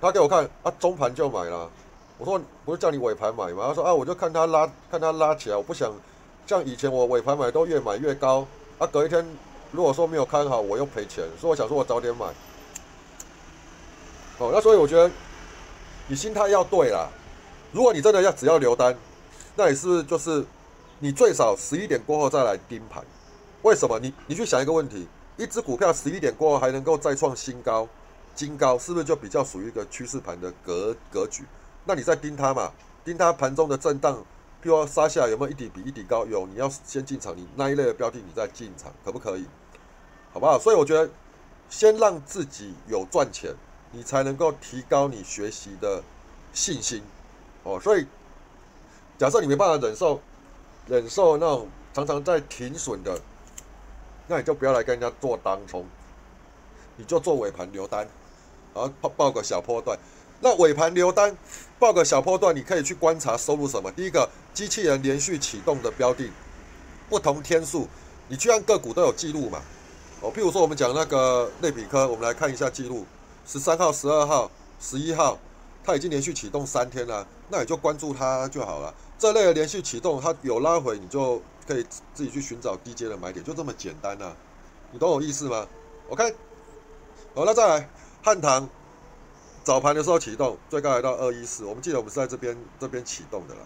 [0.00, 1.70] 他给我看啊中盘就买了，
[2.16, 3.66] 我说不是叫你尾盘买吗？
[3.68, 5.92] 他说啊我就看他拉看他拉起来，我不想
[6.50, 8.44] 像以前我尾盘买都越买越高，
[8.76, 9.24] 啊隔一天。
[9.70, 12.26] 如果说没有看好，我又赔钱，所以我想说，我早点买。
[14.38, 15.08] 哦，那所以我觉得
[16.08, 17.08] 你心态要对啦。
[17.70, 18.92] 如果你真的要只要留单，
[19.54, 20.44] 那你是不是就是
[20.98, 23.04] 你最少十一点过后再来盯盘？
[23.62, 24.00] 为什么？
[24.00, 27.86] 你你去想一个问题：一只股票十一点过后还能够再创新高、
[28.34, 31.44] 金高，是不是就比较属于一个趋势盘的格格局？
[31.84, 32.72] 那你再盯它嘛，
[33.04, 34.20] 盯它盘中的震荡。
[34.62, 36.26] 譬如杀下有没有一底比一底高？
[36.26, 39.46] 有，你要先进场，你那一类的标的你再进场，可不可以？
[40.32, 40.58] 好不好？
[40.58, 41.10] 所以我觉得，
[41.70, 43.54] 先让自己有赚钱，
[43.90, 46.02] 你才能够提高你学习的
[46.52, 47.02] 信心。
[47.62, 48.06] 哦，所以
[49.18, 50.20] 假设你没办法忍受
[50.86, 53.20] 忍受那种常常在停损的，
[54.26, 55.86] 那你就不要来跟人家做当冲，
[56.96, 58.06] 你就做尾盘留单，
[58.74, 59.98] 然后报报个小波段。
[60.42, 61.36] 那尾盘留单，
[61.78, 63.92] 报个小波段，你可以去观察收入什么。
[63.92, 66.30] 第一个，机器人连续启动的标的，
[67.10, 67.86] 不同天数，
[68.28, 69.60] 你去按个股都有记录嘛。
[70.22, 73.04] 哦，譬如说我们讲那个类比科，我们来看一下记录，
[73.46, 74.50] 十三号、十二号、
[74.80, 75.38] 十一号，
[75.84, 78.94] 它已经连续启动三天了，那你就关注它就好了。
[79.18, 84.32] 这类的连续启动，它有拉回，你就可以自己去寻找低阶的买点，就这么简单呐。
[84.90, 85.66] 你懂我意思吗
[86.08, 86.34] ？OK，
[87.34, 87.90] 好，那再来
[88.22, 88.66] 汉唐。
[89.62, 93.60] 早盘的时候启动，最高来到二一四，我们记得我们是在这边这边启动的了。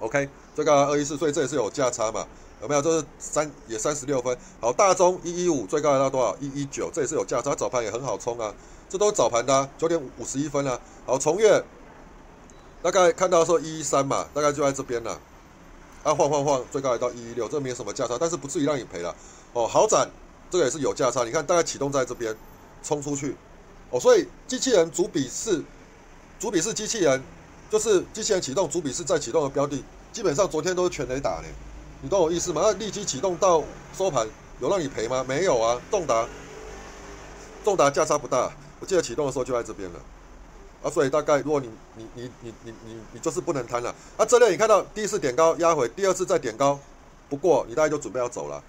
[0.00, 2.26] OK，最高二一四，所以这也是有价差嘛？
[2.60, 2.82] 有没有？
[2.82, 4.36] 这是三也三十六分。
[4.60, 6.36] 好，大中一一五，最高来到多少？
[6.40, 7.54] 一一九，这也是有价差。
[7.54, 8.52] 早盘也很好冲啊，
[8.88, 10.78] 这都是早盘的，九点五十一分啊。
[11.06, 11.62] 好，重月
[12.82, 15.20] 大概看到说一一三嘛，大概就在这边了。
[16.02, 19.14] 啊，晃晃晃，最高来到一一六，这没有什么价差，但是不至于让你赔了。
[19.52, 20.10] 哦，好展
[20.50, 22.36] 这个也是有价差，你看大概启动在这边，
[22.82, 23.36] 冲出去。
[23.90, 25.62] 哦，所以机器人主笔是
[26.38, 27.22] 主笔是机器人，
[27.70, 31.44] 就是机器人启动主笔是在启动的标的，基本上昨天都是全雷打的，
[32.02, 32.60] 你懂我意思吗？
[32.64, 33.62] 那立即启动到
[33.96, 34.26] 收盘
[34.60, 35.24] 有让你赔吗？
[35.26, 36.26] 没有啊，重达
[37.64, 40.00] 重达价差不大，我记得启动的时候就在这边了，
[40.82, 46.78] 啊，所以大概如果你你你你你你你就是不能贪了，啊，这类你看到第一次点高压回，第二次再点高，
[47.28, 48.62] 不过你大概就准备要走了，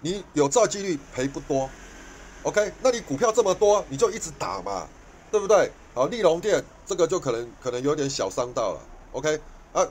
[0.00, 1.68] 你有造几率赔不多。
[2.42, 4.86] OK，那你股票这么多，你就一直打嘛，
[5.30, 5.70] 对不对？
[5.94, 8.80] 好，利隆店这个就可能可能有点小伤到了。
[9.12, 9.40] OK，
[9.72, 9.86] 啊，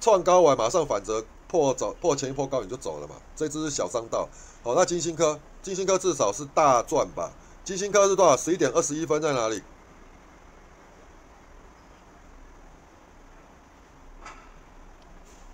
[0.00, 4.28] 创高完马上反折破走破前一波高你就走了嘛，这只是小伤到。
[4.62, 7.32] 好，那金星科，金星科至少是大赚吧？
[7.64, 8.36] 金星科是多少？
[8.36, 9.62] 十一点二十一分在哪里？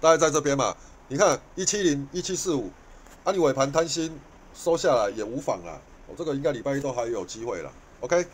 [0.01, 0.77] 大概在这边嘛。
[1.09, 2.71] 你看一七零一七四五，
[3.25, 4.21] 啊，你尾盘贪心
[4.55, 5.81] 收下来也无妨啊。
[6.17, 8.27] 这个应该礼拜一都还有机会了，OK，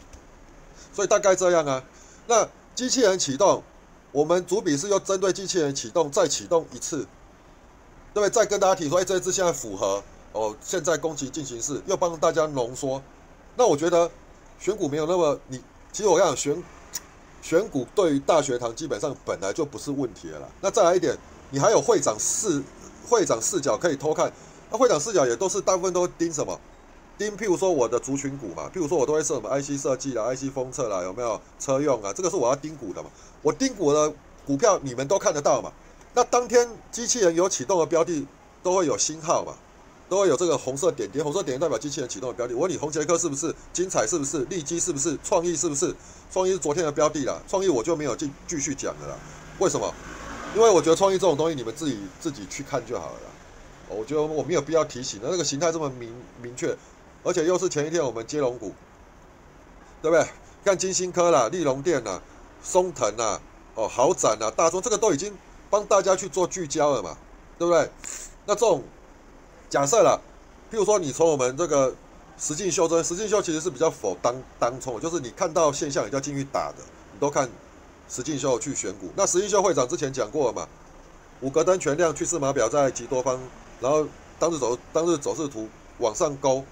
[0.92, 1.82] 所以大概这样啊。
[2.26, 3.62] 那机器人启动，
[4.12, 7.06] 我们主笔是又针对机器人启动再启动一次，
[8.14, 8.30] 对不对？
[8.30, 13.02] 再跟大家提出，哎，这一次现在符合哦，现在攻击进行式，又帮大家浓缩。
[13.56, 14.10] 那我觉得
[14.58, 15.62] 选股没有那么你，
[15.92, 16.62] 其实我讲选
[17.42, 20.48] 选股对于大学堂基本上本来就不是问题了。
[20.60, 21.16] 那再来一点，
[21.50, 22.62] 你还有会长视
[23.08, 24.32] 会长视角可以偷看，
[24.70, 26.58] 那会长视角也都是大部分都盯什么？
[27.20, 32.10] 盯，譬如说我的族群股嘛，譬如说我都会设什么 IC 设计啦、IC 封测啦，有没有车用啊？
[32.14, 33.10] 这个是我要盯股的嘛。
[33.42, 34.10] 我盯股的
[34.46, 35.70] 股票你们都看得到嘛？
[36.14, 38.26] 那当天机器人有启动的标的
[38.62, 39.52] 都会有星号嘛，
[40.08, 42.54] 都会有这个红色点点，红色点点代表机器人启动的标的。
[42.54, 43.54] 我问你，红杰科是不是？
[43.70, 44.38] 精彩是不是？
[44.46, 45.18] 利基是不是？
[45.22, 45.94] 创意是不是？
[46.32, 49.14] 创意是昨天的标的啦，创意我就没有继继续讲的啦。
[49.58, 49.92] 为什么？
[50.56, 53.30] 因为我觉得创意这种东西你们自己自己去看就好了啦。
[53.88, 56.76] 我觉得我没有必要提醒的，那个形态这么明明确。
[57.22, 58.72] 而且又是前一天我们接龙股，
[60.02, 60.26] 对不对？
[60.64, 62.20] 看金星科啦、利隆电啦、
[62.62, 63.40] 松藤啦、
[63.74, 65.34] 哦豪展啦、大中，这个都已经
[65.70, 67.16] 帮大家去做聚焦了嘛，
[67.58, 67.90] 对不对？
[68.44, 68.82] 那这种
[69.68, 70.20] 假设了，
[70.70, 71.94] 譬如说你从我们这个
[72.36, 76.76] 实境秀中，实境秀其实是比较否当当冲，就是你看到现象你就要进去打的，
[77.12, 77.48] 你都看
[78.08, 79.10] 石进修去选股。
[79.16, 80.68] 那石进修会长之前讲过了嘛，
[81.40, 83.40] 五格灯全亮，趋势码表在极多方，
[83.80, 84.06] 然后
[84.38, 86.64] 当日走当日走势图往上勾，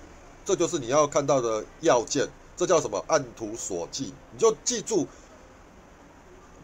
[0.49, 2.27] 这就是你要看到的要件。
[2.57, 3.05] 这叫什么？
[3.07, 5.07] 按图索骥，你就记住。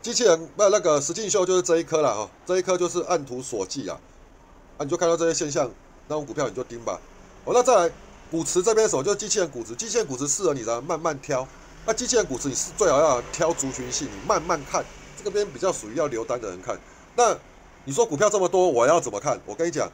[0.00, 4.00] 机器人那那个石进秀就是这一颗了哈，这一颗就是按图索骥啊，
[4.78, 5.70] 啊你就看到这些现象，
[6.08, 6.98] 那种股票你就盯吧。
[7.44, 7.94] 哦，那再来
[8.30, 9.04] 股池这边什么？
[9.04, 11.46] 就是机器人股池，机器人股池适合你的慢慢挑。
[11.84, 14.82] 那机器人股池你是最好要挑族群性，你慢慢看，
[15.18, 16.80] 这个边比较属于要留单的人看。
[17.16, 17.36] 那
[17.84, 19.38] 你说股票这么多，我要怎么看？
[19.44, 19.88] 我跟你讲，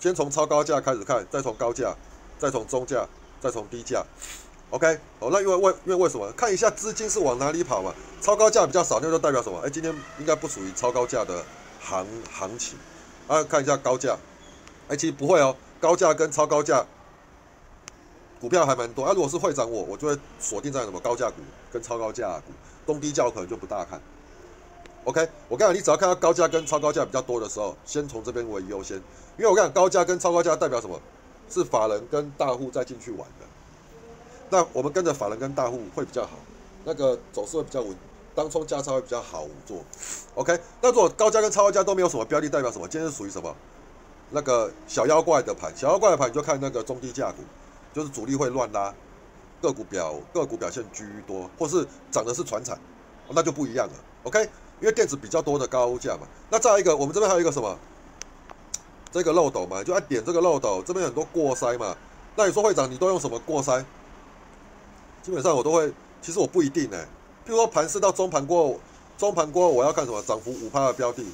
[0.00, 1.94] 先从超高价开始看，再从高价，
[2.38, 3.06] 再从中价，
[3.40, 4.04] 再从低价。
[4.70, 6.30] OK，哦，那因为为因为为什么？
[6.32, 7.94] 看一下资金是往哪里跑嘛？
[8.20, 9.60] 超高价比较少，那就代表什么？
[9.60, 11.44] 哎，今天应该不属于超高价的
[11.80, 12.76] 行行情。
[13.28, 14.16] 啊，看一下高价，
[14.88, 16.84] 哎，其实不会哦，高价跟超高价
[18.40, 19.04] 股票还蛮多。
[19.04, 21.36] 啊，如果是会长我，我就会锁定在什么高价股
[21.72, 22.52] 跟超高价股，
[22.86, 24.00] 中低价可能就不大看。
[25.04, 28.96] OK，我跟你讲，你只要看到高价跟超高价比较多的时候，先从这边为优先，
[29.38, 31.00] 因为我跟你讲，高价跟超高价代表什么？
[31.48, 33.46] 是法人跟大户再进去玩的。
[34.50, 36.30] 那我们跟着法人跟大户会比较好，
[36.84, 37.96] 那个走势会比较稳，
[38.34, 39.78] 当冲价差会比较好做。
[40.34, 42.86] OK，那如果高价跟超高价都没有什么标的，代表什么？
[42.86, 43.54] 今天是属于什么？
[44.30, 47.38] 那个小妖怪的盘，小妖怪的盘你就看那个中低价股，
[47.94, 48.92] 就是主力会乱拉，
[49.62, 52.78] 个股表个股表现居多，或是涨的是船产，
[53.30, 53.94] 那就不一样了。
[54.24, 54.42] OK，
[54.80, 56.26] 因为电子比较多的高价嘛。
[56.50, 57.78] 那再一个，我们这边还有一个什么？
[59.16, 61.96] 这个漏斗嘛，就按点这个漏斗，这边很多过筛嘛。
[62.36, 63.82] 那你说会长，你都用什么过筛？
[65.22, 66.98] 基本上我都会，其实我不一定哎。
[67.46, 68.78] 譬如说盘势到中盘过，
[69.16, 70.20] 中盘过我要看什么？
[70.22, 71.24] 涨幅五趴的标的。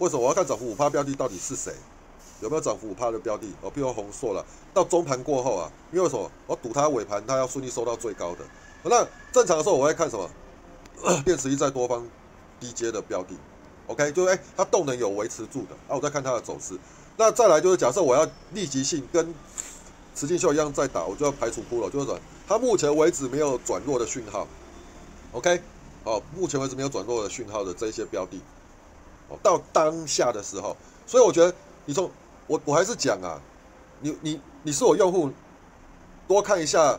[0.00, 1.72] 为什么我要看涨幅五趴标的到底是谁？
[2.40, 3.46] 有没有涨幅五趴的标的？
[3.62, 6.28] 哦，譬如红硕了，到中盘过后啊，因为什么？
[6.48, 8.38] 我赌它尾盘它要顺利收到最高的。
[8.82, 10.28] 那正常的时候我会看什么？
[11.24, 12.04] 电池一在多方
[12.58, 13.36] 低阶的标的。
[13.86, 16.76] OK，就是哎，它动能有维持住的，啊，我再看它的走势。
[17.18, 19.34] 那再来就是假设我要立即性跟
[20.14, 22.18] 磁进秀一样再打，我就要排除骷髅，就是说。
[22.48, 24.48] 它目前为止没有转弱的讯号
[25.32, 25.60] ，OK，
[26.04, 28.40] 哦，目前为止没有转弱的讯号的这些标的，
[29.28, 30.74] 哦，到当下的时候，
[31.06, 31.54] 所以我觉得
[31.84, 32.10] 你从
[32.46, 33.38] 我我还是讲啊，
[34.00, 35.30] 你你你是我用户，
[36.26, 36.98] 多看一下，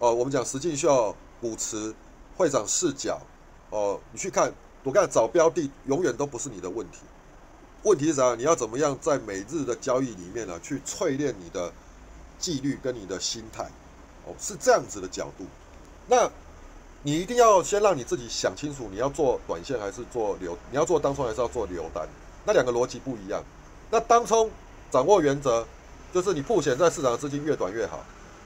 [0.00, 1.94] 哦，我们讲实进秀、股池、
[2.36, 3.18] 会长视角，
[3.70, 6.98] 哦，你去看，我看找标的永远都不是你的问题，
[7.84, 8.34] 问题是啥？
[8.34, 11.70] 你要怎么样在每日的交易里面呢，去淬炼你的
[12.38, 13.64] 纪律跟你的心态。
[14.26, 15.44] 哦，是这样子的角度，
[16.08, 16.30] 那
[17.02, 22.08] 你一定要先让你自己想清楚，你要做短线还是做流，你要做当冲还是要做流单，
[22.46, 23.44] 那两个逻辑不一样。
[23.90, 24.50] 那当冲
[24.90, 25.66] 掌握原则，
[26.10, 28.02] 就是你铺钱在市场的资金越短越好。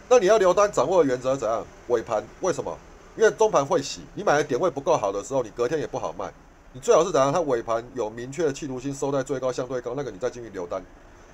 [0.08, 1.64] 那你要留单掌握的原则怎样？
[1.86, 2.76] 尾盘为什么？
[3.16, 6.32] 因为中盘会洗，你买的点位不够好的时候，你隔天也不好卖。
[6.72, 7.32] 你最好是等到？
[7.32, 10.82] 它尾盘有明确的企图心，收在最高相对高，那个你再进行留单。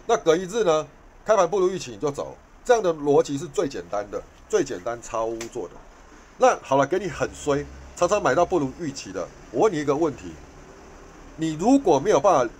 [0.06, 0.86] 那隔一日呢？
[1.24, 4.22] 开盘不如预期你就走，这样的逻辑是最简单的。
[4.46, 5.74] 最简单操作的，
[6.36, 7.64] 那好了，给你很衰，
[7.96, 9.26] 常常买到不如预期的。
[9.50, 10.32] 我问你一个问题：
[11.36, 12.54] 你如果没有办法，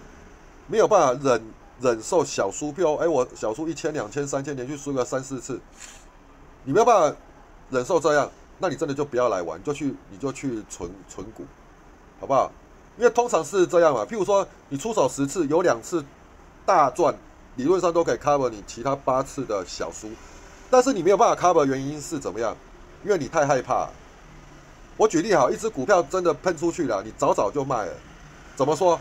[0.67, 1.43] 没有办法忍
[1.81, 5.61] 忍受小输票，哎，我小输一千、两千、三千，连续输个三四次，
[6.65, 7.17] 你没有办法
[7.71, 11.45] 忍受这样，那你真的就不要来玩，就去你就去存存股，
[12.19, 12.51] 好不好？
[12.97, 14.05] 因为通常是这样嘛。
[14.05, 16.05] 譬如说，你出手十次，有两次
[16.65, 17.15] 大赚，
[17.57, 20.11] 理论上都可以 cover 你其他八次的小输。
[20.71, 22.57] 但是你没有办法 cover 原因是怎么样？
[23.05, 23.89] 因为你太害怕。
[24.97, 27.93] 我举例好，一只股票真的喷出去了，你早早就卖了。
[28.57, 29.01] 怎么说？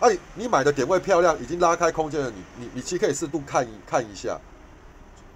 [0.00, 4.38] 哎，你买的点位漂亮，已经拉开空间了，你你你其实可以适度看一看一下，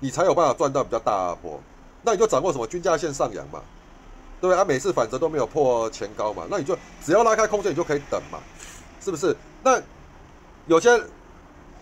[0.00, 1.60] 你才有办法赚到比较大波。
[2.02, 3.60] 那你就掌握什么均价线上扬嘛，
[4.40, 4.56] 对？
[4.56, 8.38] 啊，每次反折都没有破前高嘛，那你就只要拉开空间，你就可以等嘛，
[9.00, 9.36] 是不是？
[9.62, 9.80] 那
[10.66, 11.02] 有些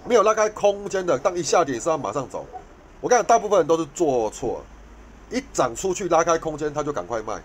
[0.05, 2.47] 没有拉开空间的，当一下跌是要马上走。
[3.01, 4.63] 我看大部分人都是做错，
[5.31, 7.41] 一涨出去拉开空间，他就赶快卖，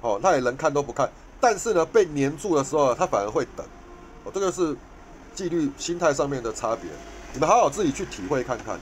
[0.00, 1.08] 哦，他也连看都不看。
[1.40, 3.64] 但是呢，被黏住的时候，他反而会等，
[4.24, 4.76] 哦，这个是
[5.34, 6.90] 纪律心态上面的差别。
[7.32, 8.78] 你们好好自己去体会看看，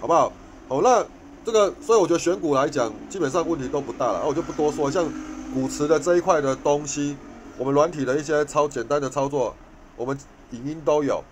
[0.00, 0.32] 好不好？
[0.68, 1.04] 好，那
[1.44, 4.20] 这个，所以我觉得选股来讲，基本上问题都不大了。
[4.20, 5.04] 啊，我就不多说，像
[5.52, 7.16] 股池的这一块的东西，
[7.58, 9.54] 我们软体的一些超简单的操作，
[9.94, 10.18] 我们
[10.52, 11.22] 影音都有。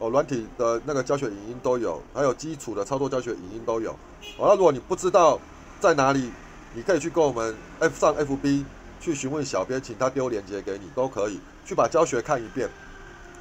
[0.00, 3.92] 哦，软体的那个教学影音都有，还有基础的操作教学影音都有。
[4.36, 5.38] 哦，那如果你不知道
[5.78, 6.32] 在哪里，
[6.74, 8.64] 你可以去跟我们 F 上 FB
[9.00, 12.68] 去询问小编，请他丢链接给你，都可以去把教学看一遍，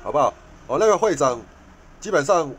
[0.03, 0.31] 好不好？
[0.67, 1.41] 哦，那个会长
[1.99, 2.51] 基本上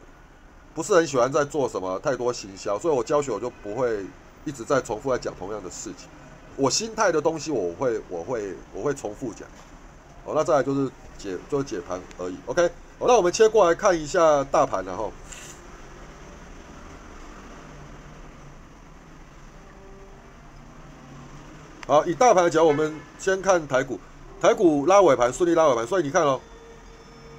[0.75, 4.05] 不是很喜欢在做什么太多行销，所以我教学我就不会
[4.45, 6.09] 一直在重复在讲同样的事情。
[6.57, 9.47] 我心态的东西我会我会我会重复讲。
[10.25, 12.37] 哦，那再来就是解就是解盘而已。
[12.47, 12.67] OK，
[12.99, 15.13] 好，那我们切过来看一下大盘，然后。
[21.89, 23.99] 好，以大盘来讲，我们先看台股，
[24.41, 26.41] 台股拉尾盘，顺利拉尾盘，所以你看哦，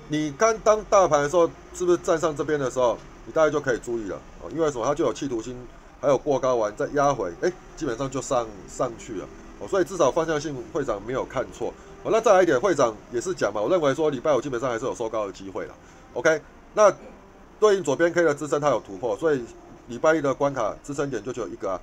[0.09, 4.85] 你刚当大盘的时候，是不是站上这边的时候，你大概就可以注意了哦，因为什么？
[4.85, 5.55] 它就有企图心，
[6.01, 9.27] 还有过高完再压回，哎，基本上就上上去了
[9.59, 12.11] 哦，所以至少方向性会长没有看错哦。
[12.11, 15.75] 那再来一点，会长也是讲嘛，我认为说礼拜五基本上还是有收高的机会了。
[16.13, 16.41] OK，
[16.73, 16.93] 那
[17.59, 19.43] 对应左边 K 的支撑它有突破，所以
[19.87, 21.81] 礼拜一的关卡支撑点就只有一个啊。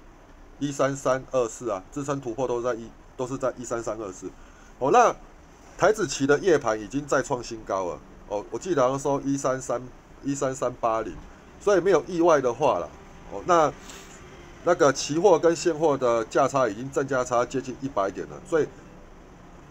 [0.62, 2.86] 一三三二四啊，支撑突破都在一，
[3.16, 4.28] 都是在一三三二四。
[4.78, 5.16] 哦，那
[5.78, 7.98] 台子期的夜盘已经再创新高了。
[8.28, 9.82] 哦，我记得好像说一三三
[10.22, 11.14] 一三三八零，
[11.60, 12.88] 所以没有意外的话了。
[13.32, 13.72] 哦，那
[14.64, 18.66] 那个期货跟现货的价差已经正价差接近一百点了，所以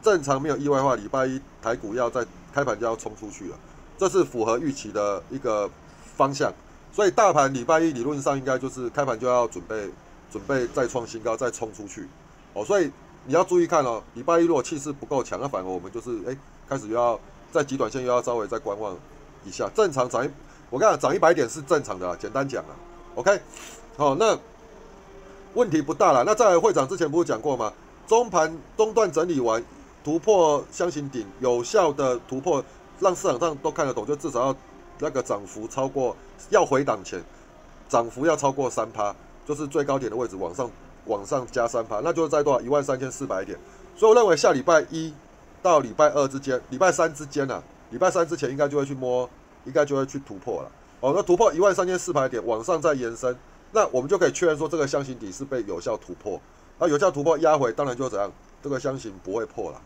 [0.02, 3.58] 正常没有意外的话，礼拜一台股要在开盘就要冲出去了，
[3.98, 5.70] 这是符合预期的一个
[6.16, 6.54] 方向。
[6.94, 9.90] 所以大盘礼拜一理论上应该就是开盘就要准备。
[10.32, 12.08] 准备再创新高，再冲出去，
[12.54, 12.92] 哦，所以
[13.26, 14.00] 你要注意看哦。
[14.14, 16.38] 礼拜一如果气势不够强，那反而我们就是哎，
[16.68, 17.20] 开始又要
[17.52, 18.96] 在极短线又要稍微再观望
[19.44, 19.68] 一下。
[19.74, 20.24] 正常涨，
[20.70, 22.76] 我跟你讲涨一百点是正常的，简单讲啊。
[23.16, 23.40] OK，
[23.98, 24.38] 好，那
[25.54, 26.24] 问题不大了。
[26.24, 27.74] 那在会长之前不是讲过吗？
[28.08, 29.64] 中盘中段整理完，
[30.04, 32.64] 突破箱型顶，有效的突破，
[33.00, 34.56] 让市场上都看得懂，就至少要
[35.00, 36.16] 那个涨幅超过，
[36.50, 37.22] 要回档前
[37.88, 39.16] 涨幅要超过三趴。
[39.46, 40.70] 就是最高点的位置往上
[41.06, 43.58] 往上加三趴，那就是在多少一万三千四百点。
[43.96, 45.12] 所以我认为下礼拜一
[45.64, 49.28] 到礼拜二之间，礼拜三之间呢，礼拜三之前应该就会去摸，
[49.66, 50.72] 应该就会去突破了。
[51.00, 53.36] 哦，那突破一万三千四百点往上再延伸，
[53.72, 56.40] 那我们就可以确认说这个箱型底是被有效突破。
[56.78, 58.32] 那有效突破压回，当然就怎样，
[58.64, 59.82] 这个箱型不会破了。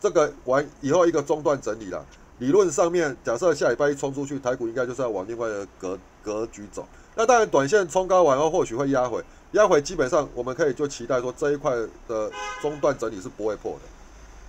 [0.00, 2.04] 这个完以后一个中段整理了。
[2.38, 6.86] 理论上面，假设下礼拜一冲出去，台股应该就是要往另外的格格局走。
[7.14, 9.22] 那当然，短线冲高完后或许会压回，
[9.52, 11.72] 压回基本上我们可以就期待说这一块
[12.08, 13.80] 的中段整理是不会破的。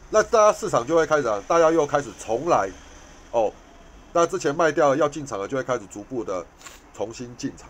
[0.09, 2.69] 那大家市场就会开始，大家又开始重来
[3.32, 3.53] 哦。
[4.16, 6.45] 那之前卖掉要进场的就会开始逐步的
[6.93, 7.68] 重新进场，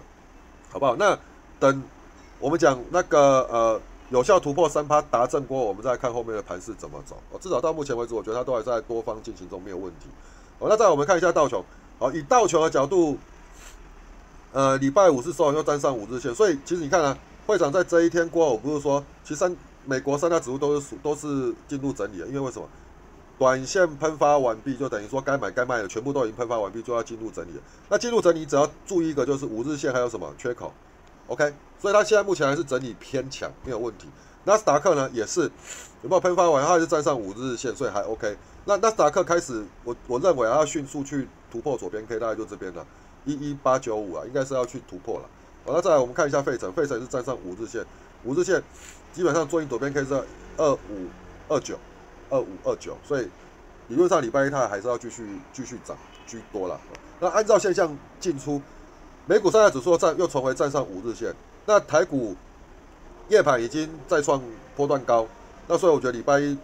[0.71, 0.95] 好不好？
[0.95, 1.17] 那
[1.59, 1.81] 等
[2.39, 3.81] 我们讲那个呃
[4.11, 7.19] 有效突破三趴达正过，我们再看后面的盘势怎么走。
[7.31, 10.05] 哦，至少到目前为止，我觉得它都还在多方进行中，没有问题。
[10.59, 11.65] 哦，那再我们看一下道琼。
[11.97, 13.17] 好，以道琼的角度。
[14.53, 17.17] 呃，礼拜五是收完又站上五日线，所以其实你看啊，
[17.47, 22.69] 会长在这一天过后，不是说，其实三美国三大指数都是都是进入整理了，因为为什么？
[23.37, 27.61] 短线喷发完毕，就等于说该买该卖的全部都已经喷发完毕，就要进入整理了。
[27.89, 30.73] 那进入整理，只要注意一个，就是五日线还有什么缺口
[31.27, 31.53] ，OK？
[31.79, 34.07] 所以它现在目前还是整理偏强，没有问题。
[34.45, 35.41] 纳斯达克呢也是
[36.01, 38.37] 有没有喷发完，它还是站上五日线，所以还 OK。
[38.65, 42.85] 那纳斯达克开始，我我认为它迅速去突破左边 K，大概就这边了。
[43.25, 45.25] 一一八九五啊，应该是要去突破了。
[45.65, 47.83] 好，那再来我们看一下费城，费城是站上五日线，
[48.23, 48.61] 五日线
[49.11, 50.13] 基本上做你左边 K 是
[50.57, 51.09] 二五
[51.49, 51.77] 二九，
[52.29, 53.29] 二五二九，所以
[53.87, 55.95] 理论上礼拜一它还是要继续继续涨
[56.25, 56.79] 居多了。
[57.19, 58.61] 那按照现象进出，
[59.25, 61.33] 美股三大指数站又重回站上五日线，
[61.65, 62.35] 那台股
[63.29, 64.41] 夜盘已经再创
[64.75, 65.27] 波段高，
[65.67, 66.57] 那所以我觉得礼拜一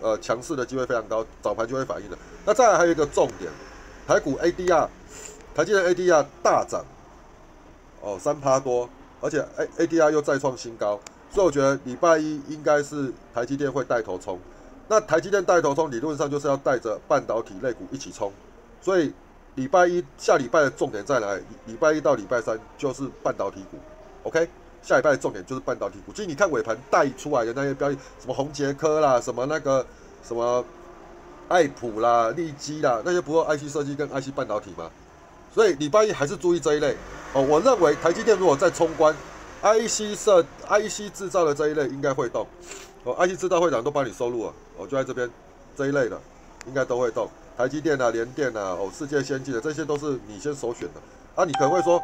[0.00, 2.18] 呃强势的机会非常高，早盘就会反应了。
[2.44, 3.50] 那再来还有一个重点，
[4.06, 4.88] 台股 ADR。
[5.54, 6.84] 台积电 ADR 大涨，
[8.00, 8.88] 哦，三趴多，
[9.20, 11.00] 而且 A ADR 又再创新高，
[11.32, 14.38] 所以我觉得礼拜一应该是台积电会带头冲。
[14.88, 18.32] 那台积电带头冲，理论上就是要带着半导体类股一起冲，
[18.80, 19.12] 所以
[19.54, 21.42] 礼拜一下礼拜的重点在哪里？
[21.66, 23.76] 礼拜一到礼拜三就是半导体股
[24.22, 24.48] ，OK？
[24.82, 26.12] 下礼拜的重点就是半导体股。
[26.12, 29.84] 其实你看尾盘带出来的那些标的，什么宏杰科啦，什么那个
[30.26, 30.64] 什么
[31.48, 34.90] 爱普啦、利基啦，那些不是 IC 设计跟 IC 半导体吗？
[35.52, 36.96] 所以礼拜一还是注意这一类
[37.34, 37.42] 哦。
[37.42, 39.14] 我认为台积电如果再冲关
[39.62, 42.46] ，IC 设 IC 制造的这一类应该会动。
[43.04, 45.30] 哦，IC 制造会长都帮你收录了，哦，就在这边
[45.76, 46.20] 这一类的
[46.66, 47.28] 应该都会动。
[47.56, 51.00] 台积电啊、联电啊、哦，世界先进的这些都是你先首选的。
[51.34, 52.02] 啊，你可能会说，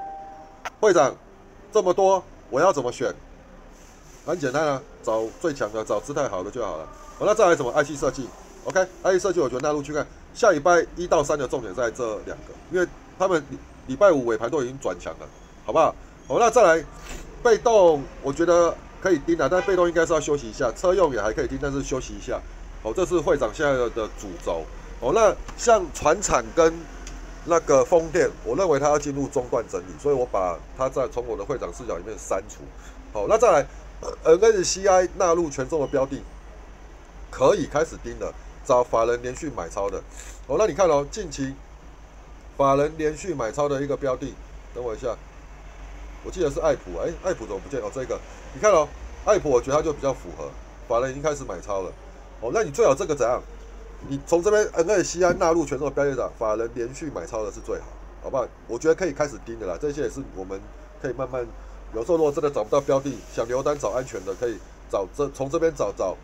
[0.80, 1.14] 会长
[1.72, 3.14] 这么多，我要怎么选？
[4.26, 6.84] 很简单啊，找最强的，找姿态好的就好了。
[7.18, 8.28] 哦，那再来什么 IC 设计
[8.64, 12.86] ？OK，IC 设计我觉得纳入去看，下礼拜一到三的重点在这两个，因为。
[13.16, 13.40] 他们
[13.86, 15.28] 礼拜五尾盘都已经转强了，
[15.64, 15.94] 好不好？
[16.26, 16.84] 好，那再来
[17.44, 20.72] 被动，我觉得可以盯啊，但被动应该是要休息一下。
[20.72, 22.40] 车用也还可以盯，但是休息一下。
[22.82, 24.64] 好，这是会长现在的主轴。
[25.00, 26.72] 哦，那像船产跟
[27.44, 32.62] 那个风电，我认为它要进入中段整理，所以我把它在从我的会长视角里面删除。
[33.12, 33.66] 好，那再来
[34.24, 36.22] NSCI 纳入权重的标的，
[37.30, 38.32] 可以开始盯了，
[38.64, 39.98] 找法人连续买超的。
[40.46, 41.54] 哦，那你看哦，近期
[42.56, 44.32] 法人连续买超的一个标的，
[44.74, 45.14] 等我一下，
[46.24, 47.80] 我记得是爱普，哎，爱普怎么不见？
[47.80, 48.18] 哦，这个，
[48.54, 48.88] 你看哦，
[49.24, 50.48] 爱普我觉得它就比较符合，
[50.88, 51.92] 法人已经开始买超了。
[52.40, 53.42] 哦，那你最好这个怎样？
[54.08, 57.86] 你从这边 NSCI 纳入权重的标的上，法人连续买超的是最好，
[58.22, 58.46] 好不好？
[58.66, 60.60] 我觉得可以开始盯的啦，这些也是我们
[61.00, 61.46] 可以慢慢。
[61.94, 64.58] 有时候如果真的找不到标的，想留单找安全的，可以
[64.90, 66.16] 找这从这边找找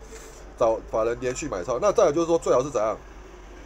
[0.59, 1.79] 找法人连续买超。
[1.79, 2.97] 那再有就是说，最好是怎样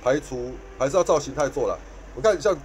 [0.03, 1.77] 排除，还是要照形态做了。
[2.15, 2.55] 我看像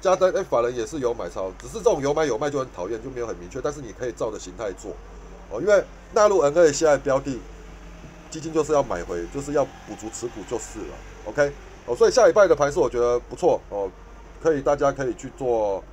[0.00, 3.60] 加单，哎，法人也是有买超，只是这种有买有卖就很讨厌，就没有很明确。
[3.60, 4.92] 但是你可以照着形态做
[5.50, 5.84] 哦，因为
[6.14, 7.38] 纳入 N A 现在标的
[8.30, 10.94] 基金就是要买回，就是要补足持股就是了。
[11.26, 11.52] OK，
[11.86, 13.90] 哦，所以下礼拜的盘是我觉得不错哦，
[14.42, 15.84] 可以大家可以去做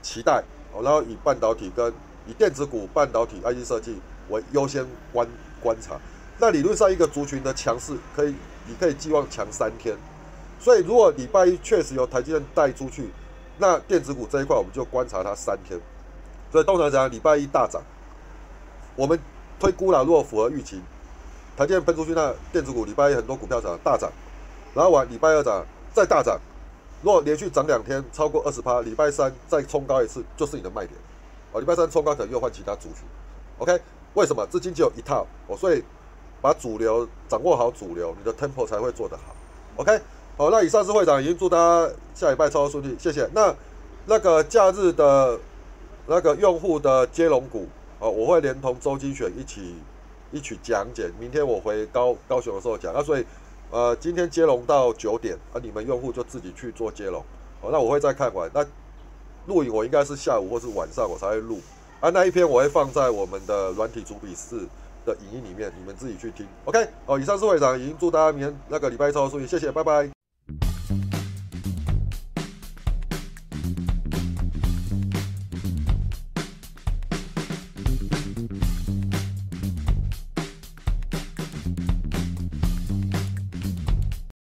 [0.00, 0.42] 期待
[0.72, 1.92] 哦，然后以半导体跟
[2.28, 3.98] 以电子股、半导体、IC 设计
[4.28, 5.26] 为优先观
[5.60, 5.98] 观察，
[6.38, 8.34] 那理论上一个族群的强势可以，
[8.66, 9.96] 你可以寄望强三天。
[10.60, 13.10] 所以如果礼拜一确实有台积电带出去，
[13.58, 15.80] 那电子股这一块我们就观察它三天。
[16.52, 17.82] 所以通常讲礼拜一大涨，
[18.94, 19.18] 我们
[19.58, 20.80] 推估了，如果符合预期，
[21.56, 24.10] 台电喷出去，那电子股礼拜一很多股票涨大涨，
[24.74, 26.38] 然后完礼拜二涨再大涨，
[27.02, 30.92] 如果连续涨两天超过二十趴，礼拜三再冲高一次就是你的卖点。
[31.52, 33.04] 哦礼拜三冲高可能又换其他族群
[33.58, 33.80] ，OK？
[34.14, 35.26] 为什么资金只有一套？
[35.46, 35.82] 哦，所以
[36.40, 39.34] 把主流掌握好主流，你的 temple 才会做得好
[39.76, 40.00] ，OK？
[40.36, 43.28] 好，那以上是会长，已经祝大家下礼拜操作顺利，谢谢。
[43.32, 43.54] 那
[44.06, 45.38] 那个假日的
[46.06, 47.66] 那个用户的接龙股，
[47.98, 49.74] 哦，我会连同周金选一起
[50.30, 51.10] 一起讲解。
[51.18, 53.24] 明天我回高高雄的时候讲，那所以
[53.70, 57.22] 呃，今天接龙到九点，啊，你们用户就自己去做接龙，
[57.62, 58.64] 哦，那我会再看完那。
[59.46, 61.60] 录影我应该是下午或是晚上我才会录，
[62.00, 64.58] 啊，那一篇我会放在我们的软体主笔室
[65.04, 66.44] 的影音里面，你们自己去听。
[66.64, 70.15] OK，哦，以上是会长，已经祝大家明天那个礼拜超顺利，谢谢，拜拜。